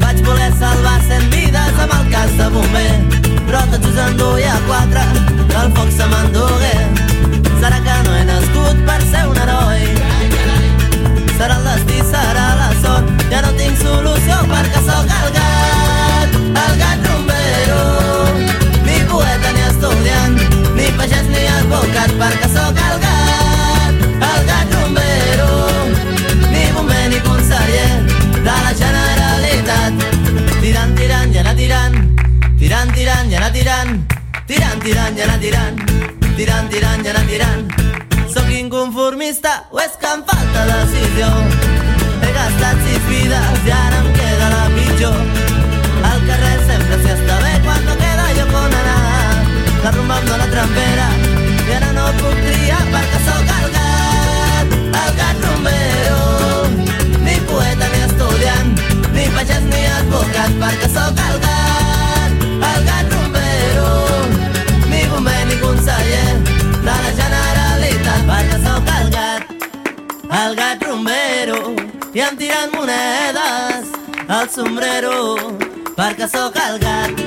Vaig 0.03 0.24
voler 0.27 0.49
salvar 0.59 0.97
cent 1.07 1.29
vides 1.31 1.79
amb 1.85 1.95
el 1.99 2.09
cas 2.14 2.33
de 2.41 2.49
bomber. 2.57 2.89
Però 3.47 3.61
tot 3.70 3.87
just 3.87 4.03
en 4.07 4.18
duia 4.18 4.57
quatre 4.66 5.05
Que 5.53 5.61
el 5.61 5.70
foc 5.79 5.95
se 6.01 6.11
m'endugué. 6.11 6.74
Serà 7.61 7.79
que 7.87 8.01
no 8.09 8.18
he 8.18 8.24
nascut 8.33 8.83
per 8.91 8.99
ser 9.12 9.22
un 9.31 9.39
heroi? 9.45 9.87
Serà 11.39 11.61
el 11.61 11.70
destí, 11.70 12.03
serà 12.11 12.49
la 12.59 12.72
sort. 12.83 13.14
Ja 13.31 13.47
no 13.47 13.55
tinc 13.62 13.79
solució 13.85 14.43
perquè 14.51 14.85
sóc 14.91 15.16
el 15.22 15.33
gat 15.39 16.37
El 16.43 16.79
gat 16.83 16.86
advocat 22.17 22.21
perquè 22.21 22.49
sóc 22.49 22.77
el 22.77 22.99
gat 23.01 23.95
El 24.27 24.47
gat 24.47 24.75
rumbero 24.75 25.51
Ni 26.51 26.73
bomber 26.73 27.09
ni 27.11 27.21
conseller 27.21 28.03
De 28.33 28.43
la 28.43 28.73
Generalitat 28.75 29.93
Tirant, 30.61 30.95
tirant 30.97 31.35
i 31.35 31.39
anar 31.39 31.55
tirant 31.55 31.97
Tirant, 32.59 32.93
tirant 32.95 33.31
i 33.31 33.37
anar 33.37 33.53
tirant 33.53 34.07
Tirant, 34.47 34.81
tirant 34.81 35.17
i 35.17 35.23
anar 35.23 35.39
tirant 35.41 35.77
Tirant, 36.37 36.69
tirant 36.71 37.05
i 37.05 37.09
anar 37.09 37.27
tirant 37.27 37.69
Sóc 38.33 38.49
inconformista 38.51 39.67
o 39.71 39.81
és 39.81 39.97
que 40.01 40.12
em 40.12 40.25
falta 40.25 40.67
decisió 40.73 41.29
He 42.23 42.33
gastat 42.33 42.81
sis 42.87 43.03
vides 43.11 43.67
i 43.67 43.75
ara 43.77 44.01
em 44.03 44.12
queda 44.17 44.51
la 44.55 44.64
pitjor 44.75 45.21
Al 46.07 46.25
carrer 46.29 46.57
sempre 46.64 47.01
s'hi 47.03 47.14
està 47.17 47.41
bé 47.45 47.55
quan 47.64 47.85
no 47.89 48.01
queda 48.01 48.33
lloc 48.41 48.59
on 48.64 48.81
anar 48.83 48.99
La 49.85 49.95
rumba 49.97 50.21
em 50.21 50.33
dóna 50.33 50.51
trempera 50.53 51.16
però 51.77 51.93
no 51.93 52.05
puc 52.16 52.37
triar 52.41 52.85
perquè 52.93 53.18
sóc 53.27 53.51
el 53.57 53.66
gat, 53.74 54.70
el 55.01 55.11
gat 55.18 55.43
Romero. 55.45 56.20
Ni 57.24 57.35
poeta 57.49 57.89
ni 57.93 58.01
estudiant, 58.07 58.70
ni 59.16 59.27
pagès 59.35 59.64
ni 59.72 59.83
advocat, 59.99 60.55
perquè 60.62 60.89
sóc 60.95 61.20
el 61.27 61.37
gat, 61.45 62.47
el 62.70 62.87
gat 62.89 63.12
Romero. 63.16 63.91
Ni 64.93 65.03
bomber 65.12 65.43
ni 65.51 65.59
conseller 65.64 66.33
de 66.87 66.97
la 67.05 67.12
Generalitat, 67.20 68.24
perquè 68.31 68.62
sóc 68.64 68.91
el 68.97 69.12
gat, 69.18 69.68
el 70.41 70.59
gat 70.62 70.89
Romero. 70.89 71.61
I 72.16 72.24
em 72.24 72.41
tiren 72.41 72.72
monedes 72.72 73.93
al 74.33 74.49
sombrero, 74.49 75.37
perquè 75.99 76.31
sóc 76.33 76.57
el 76.64 76.81
gat, 76.81 77.24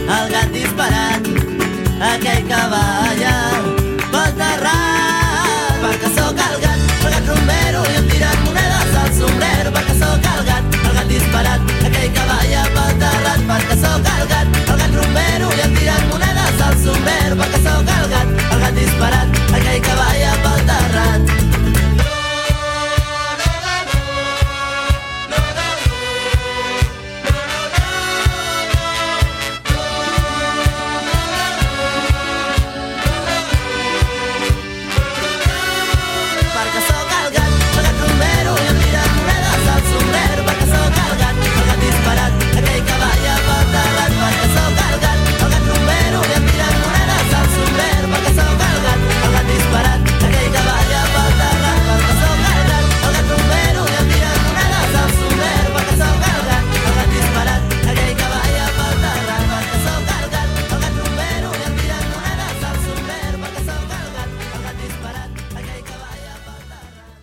el 0.00 0.32
gat 0.32 0.56
disparat, 0.56 1.32
aquell 2.14 2.44
que 2.48 2.66
balla 2.72 3.81
perquè 6.02 6.20
sóc 6.20 6.38
el 6.38 6.56
gat, 6.62 6.80
el 7.04 7.12
gat 7.12 7.28
rumbero 7.28 7.82
i 7.90 7.96
em 7.98 8.08
tiren 8.10 8.38
monedes 8.44 8.96
al 9.02 9.10
sombrero. 9.18 9.70
Perquè 9.76 9.94
sóc 10.00 10.26
el 10.32 10.42
gat, 10.48 10.78
el 10.80 10.96
gat 10.96 11.06
disparat, 11.12 11.60
aquell 11.86 12.10
que 12.16 12.24
balla 12.30 12.64
pel 12.74 12.96
terrat. 13.02 13.44
Perquè 13.50 13.76
sóc 13.84 14.10
el 14.14 14.26
gat, 14.32 14.58
el 14.64 14.82
gat 14.82 14.98
rumbero 14.98 15.52
i 15.58 15.62
em 15.68 15.78
tiren 15.78 16.08
monedes 16.10 16.66
al 16.66 16.76
sombrero. 16.86 17.38
Perquè 17.44 17.62
sóc 17.68 17.94
el 18.00 18.10
gat, 18.16 18.34
el 18.48 18.66
gat 18.66 18.82
disparat, 18.82 19.40
aquell 19.60 19.80
que 19.86 19.96
balla 20.02 20.34
pel 20.42 20.66
terrat. 20.72 21.41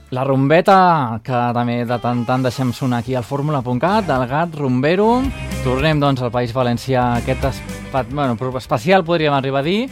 La 0.10 0.24
rombeta, 0.26 1.20
que 1.22 1.39
també 1.53 1.84
de 1.86 1.97
tant 2.01 2.24
tant 2.26 2.41
deixem 2.41 2.72
sonar 2.74 3.03
aquí 3.03 3.14
al 3.14 3.26
fórmula.cat, 3.28 4.07
del 4.07 4.26
gat 4.32 4.55
rombero. 4.57 5.22
Tornem, 5.62 6.01
doncs, 6.01 6.24
al 6.26 6.32
País 6.34 6.53
Valencià, 6.55 7.03
aquest 7.20 7.45
espat, 7.51 8.10
bueno, 8.10 8.34
especial, 8.57 9.05
podríem 9.05 9.34
arribar 9.38 9.62
a 9.62 9.68
dir, 9.68 9.84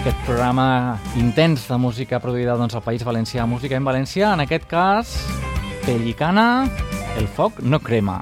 aquest 0.00 0.22
programa 0.24 1.00
intens 1.16 1.66
de 1.66 1.80
música 1.82 2.22
produïda 2.22 2.54
doncs, 2.54 2.78
al 2.78 2.86
País 2.86 3.02
Valencià, 3.02 3.46
música 3.46 3.74
en 3.74 3.84
València, 3.84 4.30
en 4.34 4.46
aquest 4.46 4.70
cas, 4.70 5.18
Pellicana, 5.82 6.68
el 7.18 7.26
foc 7.26 7.58
no 7.60 7.80
crema. 7.82 8.20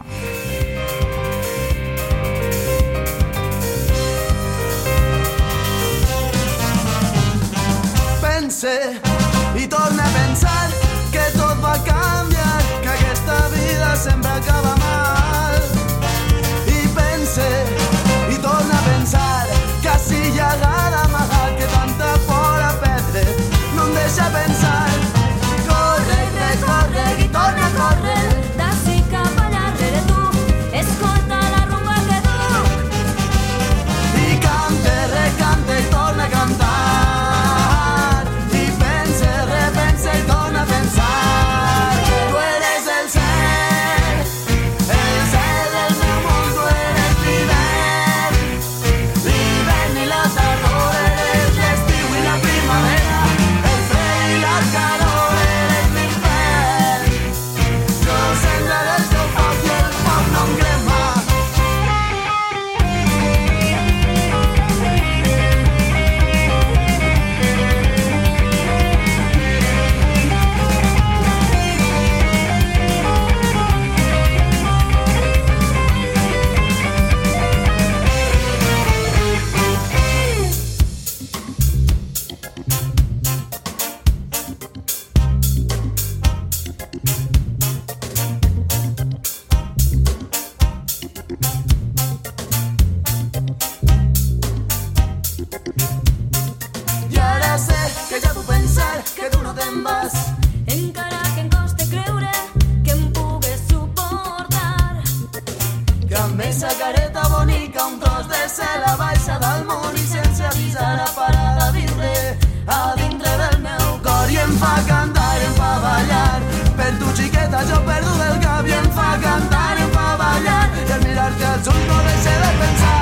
el 121.59 121.65
surco 121.65 122.03
de 122.05 122.15
ese 122.15 122.31
defensor. 122.31 122.98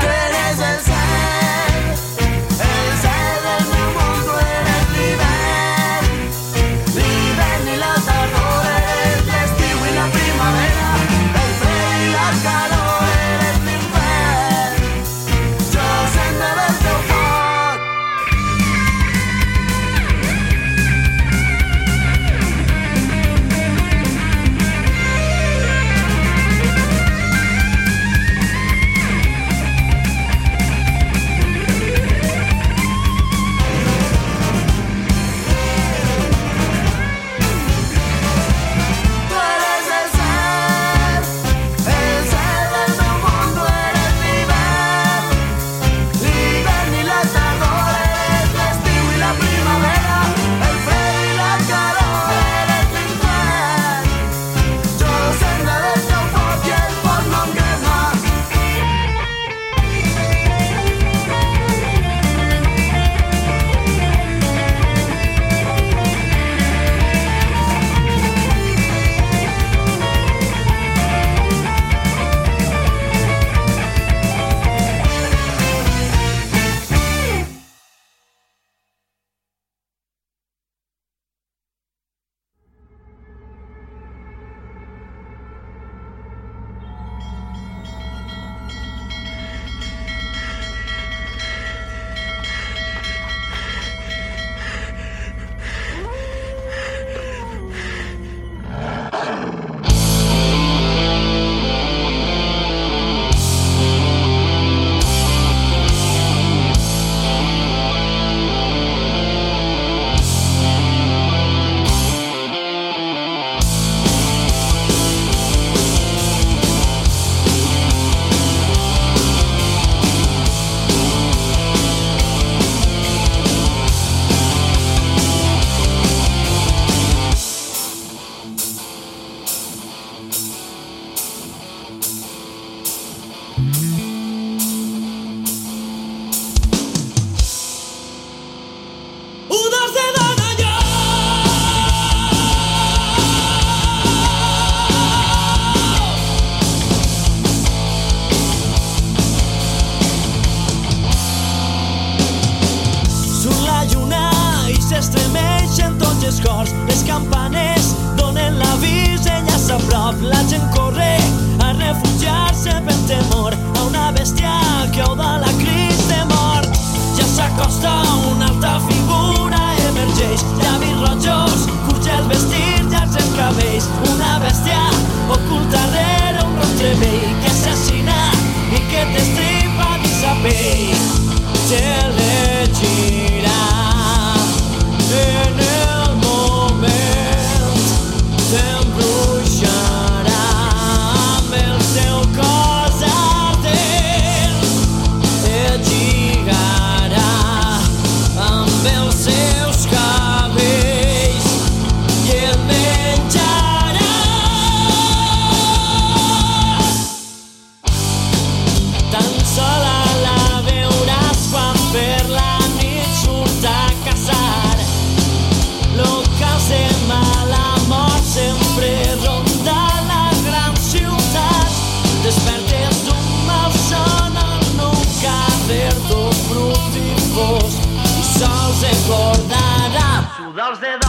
Dios 230.67 230.81
de 230.81 231.06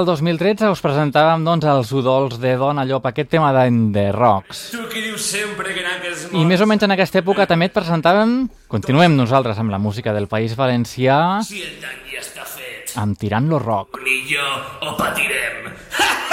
del 0.00 0.08
2013 0.08 0.70
us 0.72 0.80
presentàvem 0.80 1.42
doncs, 1.44 1.66
els 1.68 1.90
udols 1.92 2.38
de 2.40 2.54
Dona 2.56 2.86
Llop, 2.88 3.04
aquest 3.10 3.28
tema 3.32 3.50
de 3.52 4.06
Rocks. 4.16 4.70
Tu 4.72 4.80
dius 4.94 5.26
sempre 5.34 5.74
que. 5.74 5.84
I 6.32 6.44
més 6.48 6.62
o 6.62 6.68
menys 6.68 6.86
en 6.86 6.94
aquesta 6.94 7.20
època 7.20 7.46
també 7.50 7.68
et 7.68 7.76
presentàvem, 7.76 8.48
continuem 8.70 9.16
nosaltres 9.18 9.60
amb 9.60 9.74
la 9.74 9.82
música 9.82 10.14
del 10.16 10.28
País 10.30 10.56
Valencià, 10.56 11.40
si 11.44 11.60
el 11.60 11.76
dany 11.82 12.00
ja 12.14 12.24
està 12.24 12.48
fet, 12.48 12.96
amb 12.96 13.18
Tirant 13.20 13.52
lo 13.52 13.60
Rock. 13.60 14.00
Ni 14.06 14.22
jo 14.30 14.48
ho 14.80 14.96
patirem. 14.96 15.72
Ha! 15.98 16.29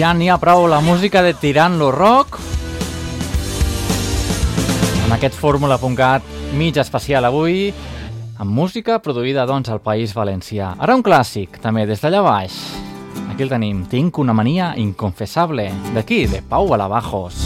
Ja 0.00 0.14
n'hi 0.16 0.30
ha 0.32 0.38
prou 0.40 0.62
la 0.64 0.78
música 0.80 1.20
de 1.20 1.34
Tirant-lo 1.36 1.90
Rock. 1.92 2.38
En 5.04 5.12
aquest 5.12 5.34
fórmula.cat 5.36 6.24
mig 6.56 6.78
especial 6.80 7.26
avui, 7.28 7.66
amb 8.40 8.48
música 8.48 8.96
produïda 9.04 9.44
doncs 9.44 9.68
al 9.68 9.82
País 9.84 10.14
Valencià. 10.16 10.70
Ara 10.80 10.96
un 10.96 11.04
clàssic, 11.04 11.58
també 11.60 11.84
des 11.84 12.00
d'allà 12.00 12.22
baix. 12.24 12.56
Aquí 13.28 13.44
el 13.44 13.52
tenim, 13.52 13.82
Tinc 13.92 14.16
una 14.24 14.32
mania 14.32 14.72
inconfessable. 14.80 15.68
D'aquí, 15.92 16.24
de 16.32 16.40
Pau 16.48 16.72
Alabajos. 16.72 17.36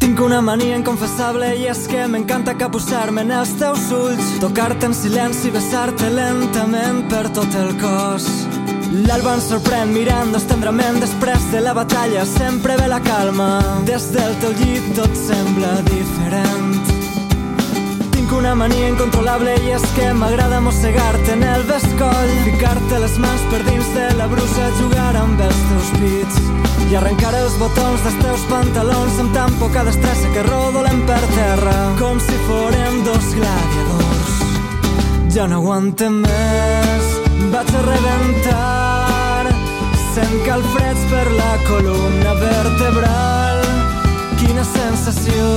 Tinc 0.00 0.24
una 0.24 0.40
mania 0.40 0.80
inconfessable 0.80 1.52
i 1.60 1.68
és 1.68 1.84
que 1.84 2.08
m'encanta 2.08 2.56
capbussar-me 2.56 3.28
en 3.28 3.36
els 3.42 3.52
teus 3.60 3.90
ulls, 3.92 4.38
tocar-te 4.40 4.88
en 4.88 4.96
silenci 4.96 5.52
i 5.52 5.54
besar-te 5.60 6.08
lentament 6.16 7.04
per 7.12 7.26
tot 7.36 7.60
el 7.60 7.76
cos. 7.76 8.51
L'alba 8.92 9.38
ens 9.38 9.46
sorprèn 9.48 9.88
mirant-nos 9.94 10.44
tendrament 10.50 10.98
després 11.00 11.46
de 11.48 11.62
la 11.64 11.72
batalla, 11.72 12.26
sempre 12.28 12.76
ve 12.76 12.88
la 12.92 13.00
calma. 13.00 13.48
Des 13.88 14.10
del 14.12 14.34
teu 14.42 14.52
llit 14.60 14.90
tot 14.98 15.16
sembla 15.16 15.72
diferent. 15.88 16.92
Tinc 18.12 18.34
una 18.36 18.52
mania 18.54 18.90
incontrolable 18.92 19.54
i 19.64 19.72
és 19.78 19.86
que 19.96 20.10
m'agrada 20.12 20.60
mossegar-te 20.60 21.32
en 21.38 21.46
el 21.54 21.64
bescoll, 21.70 22.34
ficar-te 22.44 23.00
les 23.06 23.16
mans 23.24 23.46
per 23.52 23.62
dins 23.70 23.88
de 23.96 24.10
la 24.20 24.28
brusa, 24.34 24.68
jugar 24.82 25.14
amb 25.24 25.40
els 25.48 25.62
teus 25.70 25.94
pits 25.96 26.42
i 26.92 26.96
arrencar 26.98 27.32
els 27.38 27.54
botons 27.56 28.02
dels 28.04 28.18
teus 28.20 28.42
pantalons 28.50 29.20
amb 29.22 29.32
tan 29.32 29.54
poca 29.56 29.84
destressa 29.86 30.28
que 30.34 30.44
rodolem 30.44 31.00
per 31.08 31.22
terra 31.32 31.76
com 31.96 32.20
si 32.20 32.36
fórem 32.44 33.00
dos 33.06 33.32
gladiadors. 33.38 34.34
Ja 35.32 35.46
no 35.48 35.62
aguantem 35.62 36.20
més, 36.26 37.11
vaig 37.50 37.70
a 37.74 37.80
rebentar, 37.86 39.46
sent 40.14 40.36
calfreds 40.46 41.02
per 41.10 41.26
la 41.32 41.52
columna 41.66 42.34
vertebral. 42.38 43.62
Quina 44.38 44.64
sensació 44.68 45.48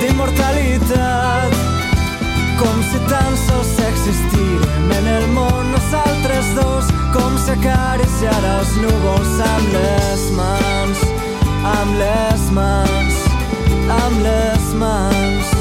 d'immortalitat, 0.00 1.56
com 2.60 2.82
si 2.90 3.00
tan 3.10 3.38
sols 3.44 3.76
existírem 3.90 4.92
en 4.98 5.12
el 5.18 5.28
món 5.36 5.72
nosaltres 5.74 6.52
dos, 6.56 6.90
com 7.16 7.38
si 7.44 7.54
acariciara 7.58 8.58
els 8.60 8.76
núvols 8.84 9.38
amb 9.52 9.72
les 9.76 10.28
mans, 10.40 11.08
amb 11.76 11.96
les 12.00 12.50
mans, 12.56 13.24
amb 14.02 14.22
les 14.24 14.76
mans. 14.84 15.59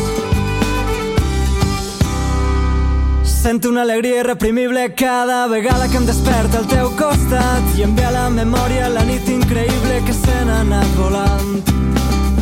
Sento 3.42 3.70
una 3.70 3.84
alegria 3.84 4.20
irreprimible 4.20 4.94
cada 4.96 5.48
vegada 5.48 5.88
que 5.88 5.96
em 5.96 6.06
desperta 6.06 6.58
al 6.60 6.66
teu 6.68 6.90
costat 7.00 7.78
i 7.78 7.86
em 7.86 7.94
ve 7.96 8.04
a 8.04 8.12
la 8.12 8.26
memòria 8.30 8.90
la 8.92 9.06
nit 9.08 9.30
increïble 9.32 10.02
que 10.04 10.12
se 10.12 10.36
n'ha 10.44 10.58
anat 10.66 10.90
volant. 10.98 11.62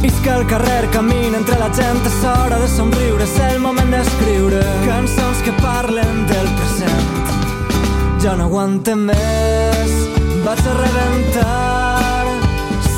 Isca 0.01 0.33
al 0.39 0.47
carrer, 0.49 0.89
camina 0.95 1.37
entre 1.37 1.59
la 1.61 1.69
gent, 1.69 2.01
és 2.01 2.17
hora 2.25 2.57
de 2.57 2.69
somriure, 2.73 3.27
és 3.29 3.37
el 3.45 3.61
moment 3.61 3.93
d'escriure 3.93 4.63
cançons 4.87 5.45
que 5.45 5.53
parlen 5.61 6.25
del 6.33 6.49
present. 6.57 7.07
Ja 8.25 8.33
no 8.33 8.49
aguantem 8.49 9.05
més, 9.11 9.95
vaig 10.49 10.65
a 10.65 10.77
rebentar, 10.81 12.25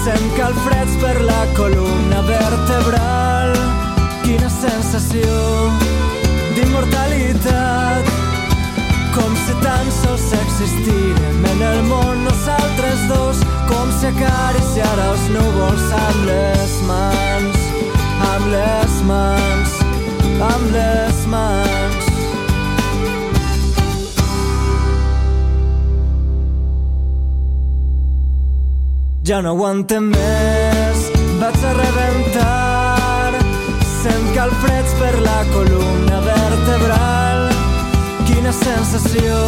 sent 0.06 0.32
calfreds 0.40 0.96
per 1.04 1.18
la 1.28 1.42
columna 1.60 2.24
vertebral. 2.32 3.58
Quina 4.24 4.48
sensació 4.56 5.36
d'immortalitat, 6.90 8.06
com 9.14 9.36
si 9.36 9.54
tan 9.64 9.92
sols 9.92 10.34
existírem 10.34 11.46
en 11.46 11.62
el 11.62 11.84
món 11.84 12.24
nosaltres 12.24 13.08
dos, 13.08 13.38
com 13.70 13.92
si 14.00 14.08
acariciara 14.08 15.10
els 15.12 15.26
núvols 15.34 15.92
amb 15.92 16.26
les 16.30 16.74
mans, 16.88 17.58
amb 18.34 18.48
les 18.54 19.02
mans, 19.08 19.70
amb 20.52 20.72
les 20.74 21.26
mans. 21.28 22.06
Ja 29.30 29.44
no 29.46 29.54
aguantem 29.54 30.10
més, 30.10 31.10
vaig 31.38 31.66
a 31.70 31.74
rebentar, 31.78 32.79
sent 34.04 34.34
calfreds 34.34 34.94
per 35.00 35.16
la 35.20 35.40
columna 35.52 36.20
vertebral. 36.24 37.50
Quina 38.28 38.52
sensació 38.56 39.40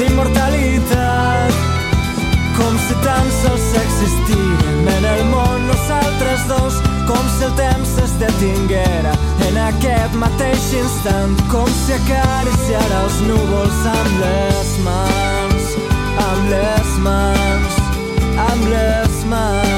d'immortalitat, 0.00 1.60
com 2.56 2.80
si 2.86 2.96
tan 3.04 3.30
sols 3.38 3.68
existírem 3.82 4.90
en 4.96 5.06
el 5.12 5.22
món 5.30 5.68
nosaltres 5.68 6.48
dos, 6.50 6.80
com 7.06 7.30
si 7.36 7.46
el 7.46 7.54
temps 7.60 7.94
es 8.02 8.16
detinguera 8.24 9.14
en 9.46 9.62
aquest 9.68 10.18
mateix 10.24 10.68
instant, 10.82 11.38
com 11.52 11.70
si 11.84 11.94
acariciara 12.00 13.00
els 13.04 13.22
núvols 13.30 13.80
amb 13.94 14.20
les 14.24 14.76
mans, 14.90 15.72
amb 16.26 16.52
les 16.56 16.94
mans, 17.06 17.82
amb 18.50 18.70
les 18.74 19.24
mans. 19.30 19.75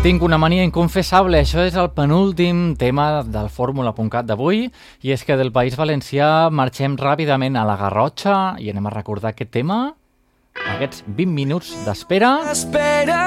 Tinc 0.00 0.22
una 0.24 0.38
mania 0.40 0.64
inconfessable, 0.64 1.42
això 1.42 1.60
és 1.68 1.74
el 1.76 1.90
penúltim 1.92 2.70
tema 2.80 3.20
del 3.20 3.50
Fórmula.cat 3.52 4.24
d'avui 4.24 4.62
i 5.04 5.12
és 5.12 5.26
que 5.28 5.36
del 5.36 5.52
País 5.52 5.76
Valencià 5.76 6.48
marxem 6.48 6.94
ràpidament 6.96 7.58
a 7.60 7.66
la 7.68 7.76
Garrotxa 7.76 8.36
i 8.64 8.70
anem 8.72 8.88
a 8.88 8.94
recordar 8.94 9.34
aquest 9.34 9.52
tema, 9.52 9.92
aquests 10.56 11.04
20 11.04 11.36
minuts 11.36 11.74
d'espera. 11.84 12.30
Espera, 12.48 13.20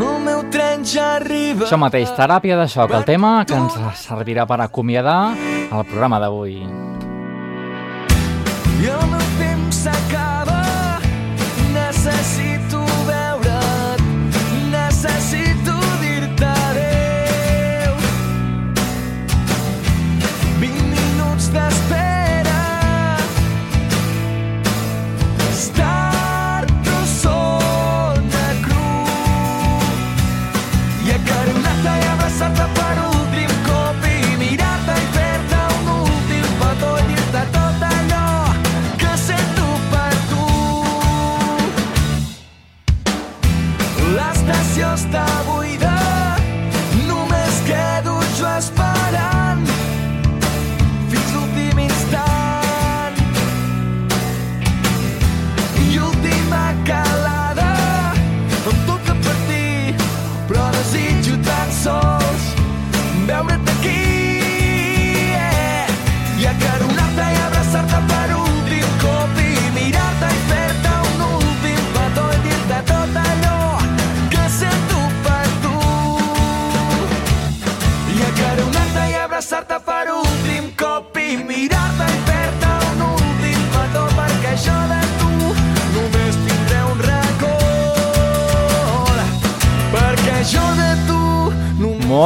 el 0.00 0.24
meu 0.24 0.46
tren 0.48 0.80
ja 0.80 1.18
arriba. 1.18 1.68
Això 1.68 1.76
mateix, 1.76 2.08
teràpia 2.16 2.56
de 2.56 2.64
xoc, 2.64 2.96
el 2.96 3.04
tema 3.04 3.42
que 3.44 3.60
ens 3.60 3.76
servirà 4.00 4.48
per 4.48 4.62
acomiadar 4.64 5.34
el 5.36 5.84
programa 5.92 6.24
d'avui. 6.24 6.89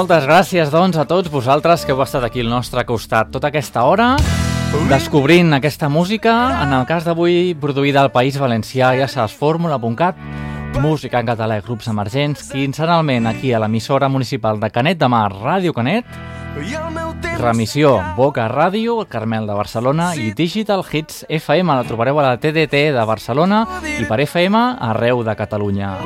Moltes 0.05 0.27
gràcies, 0.29 0.69
doncs, 0.69 0.99
a 1.01 1.07
tots 1.09 1.31
vosaltres 1.33 1.87
que 1.89 1.95
heu 1.95 2.01
estat 2.05 2.27
aquí 2.27 2.43
al 2.45 2.51
nostre 2.53 2.83
costat 2.85 3.31
tota 3.33 3.49
aquesta 3.49 3.87
hora, 3.89 4.11
descobrint 4.91 5.57
aquesta 5.57 5.89
música, 5.89 6.35
en 6.61 6.75
el 6.77 6.85
cas 6.85 7.07
d'avui 7.09 7.55
produïda 7.57 8.03
al 8.03 8.11
País 8.13 8.37
Valencià, 8.37 8.91
ja 8.99 9.09
saps, 9.09 9.33
fórmula.cat, 9.33 10.21
música 10.85 11.25
en 11.25 11.33
català 11.33 11.57
i 11.57 11.65
grups 11.65 11.89
emergents, 11.89 12.51
quinzenalment 12.53 13.33
aquí 13.33 13.55
a 13.57 13.63
l'emissora 13.65 14.13
municipal 14.13 14.61
de 14.61 14.69
Canet 14.69 15.01
de 15.01 15.09
Mar, 15.09 15.31
Ràdio 15.33 15.73
Canet, 15.73 16.05
el 16.61 17.41
Remissió, 17.41 17.97
Boca 18.21 18.45
Ràdio, 18.53 19.01
Carmel 19.09 19.49
de 19.49 19.57
Barcelona 19.57 20.13
i 20.21 20.35
Digital 20.37 20.85
Hits 20.85 21.25
FM. 21.33 21.81
La 21.81 21.89
trobareu 21.89 22.21
a 22.21 22.29
la 22.29 22.37
TDT 22.37 22.91
de 22.93 23.09
Barcelona 23.09 23.65
i 23.89 24.05
per 24.05 24.21
FM 24.29 24.67
arreu 24.85 25.25
de 25.25 25.33
Catalunya. 25.33 25.97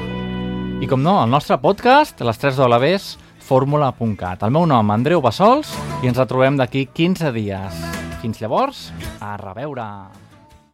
I 0.78 0.86
com 0.86 1.03
no, 1.03 1.24
el 1.24 1.34
nostre 1.34 1.59
podcast, 1.59 2.22
les 2.22 2.38
3 2.38 2.62
W's, 2.62 3.16
fórmula.cat. 3.49 4.44
El 4.44 4.53
meu 4.55 4.68
nom, 4.68 4.92
Andreu 4.92 5.24
Bassols, 5.24 5.72
i 6.05 6.12
ens 6.12 6.20
retrobem 6.20 6.61
d'aquí 6.61 6.86
15 6.92 7.32
dies. 7.36 7.82
Fins 8.22 8.42
llavors, 8.44 8.88
a 9.24 9.36
reveure! 9.40 10.27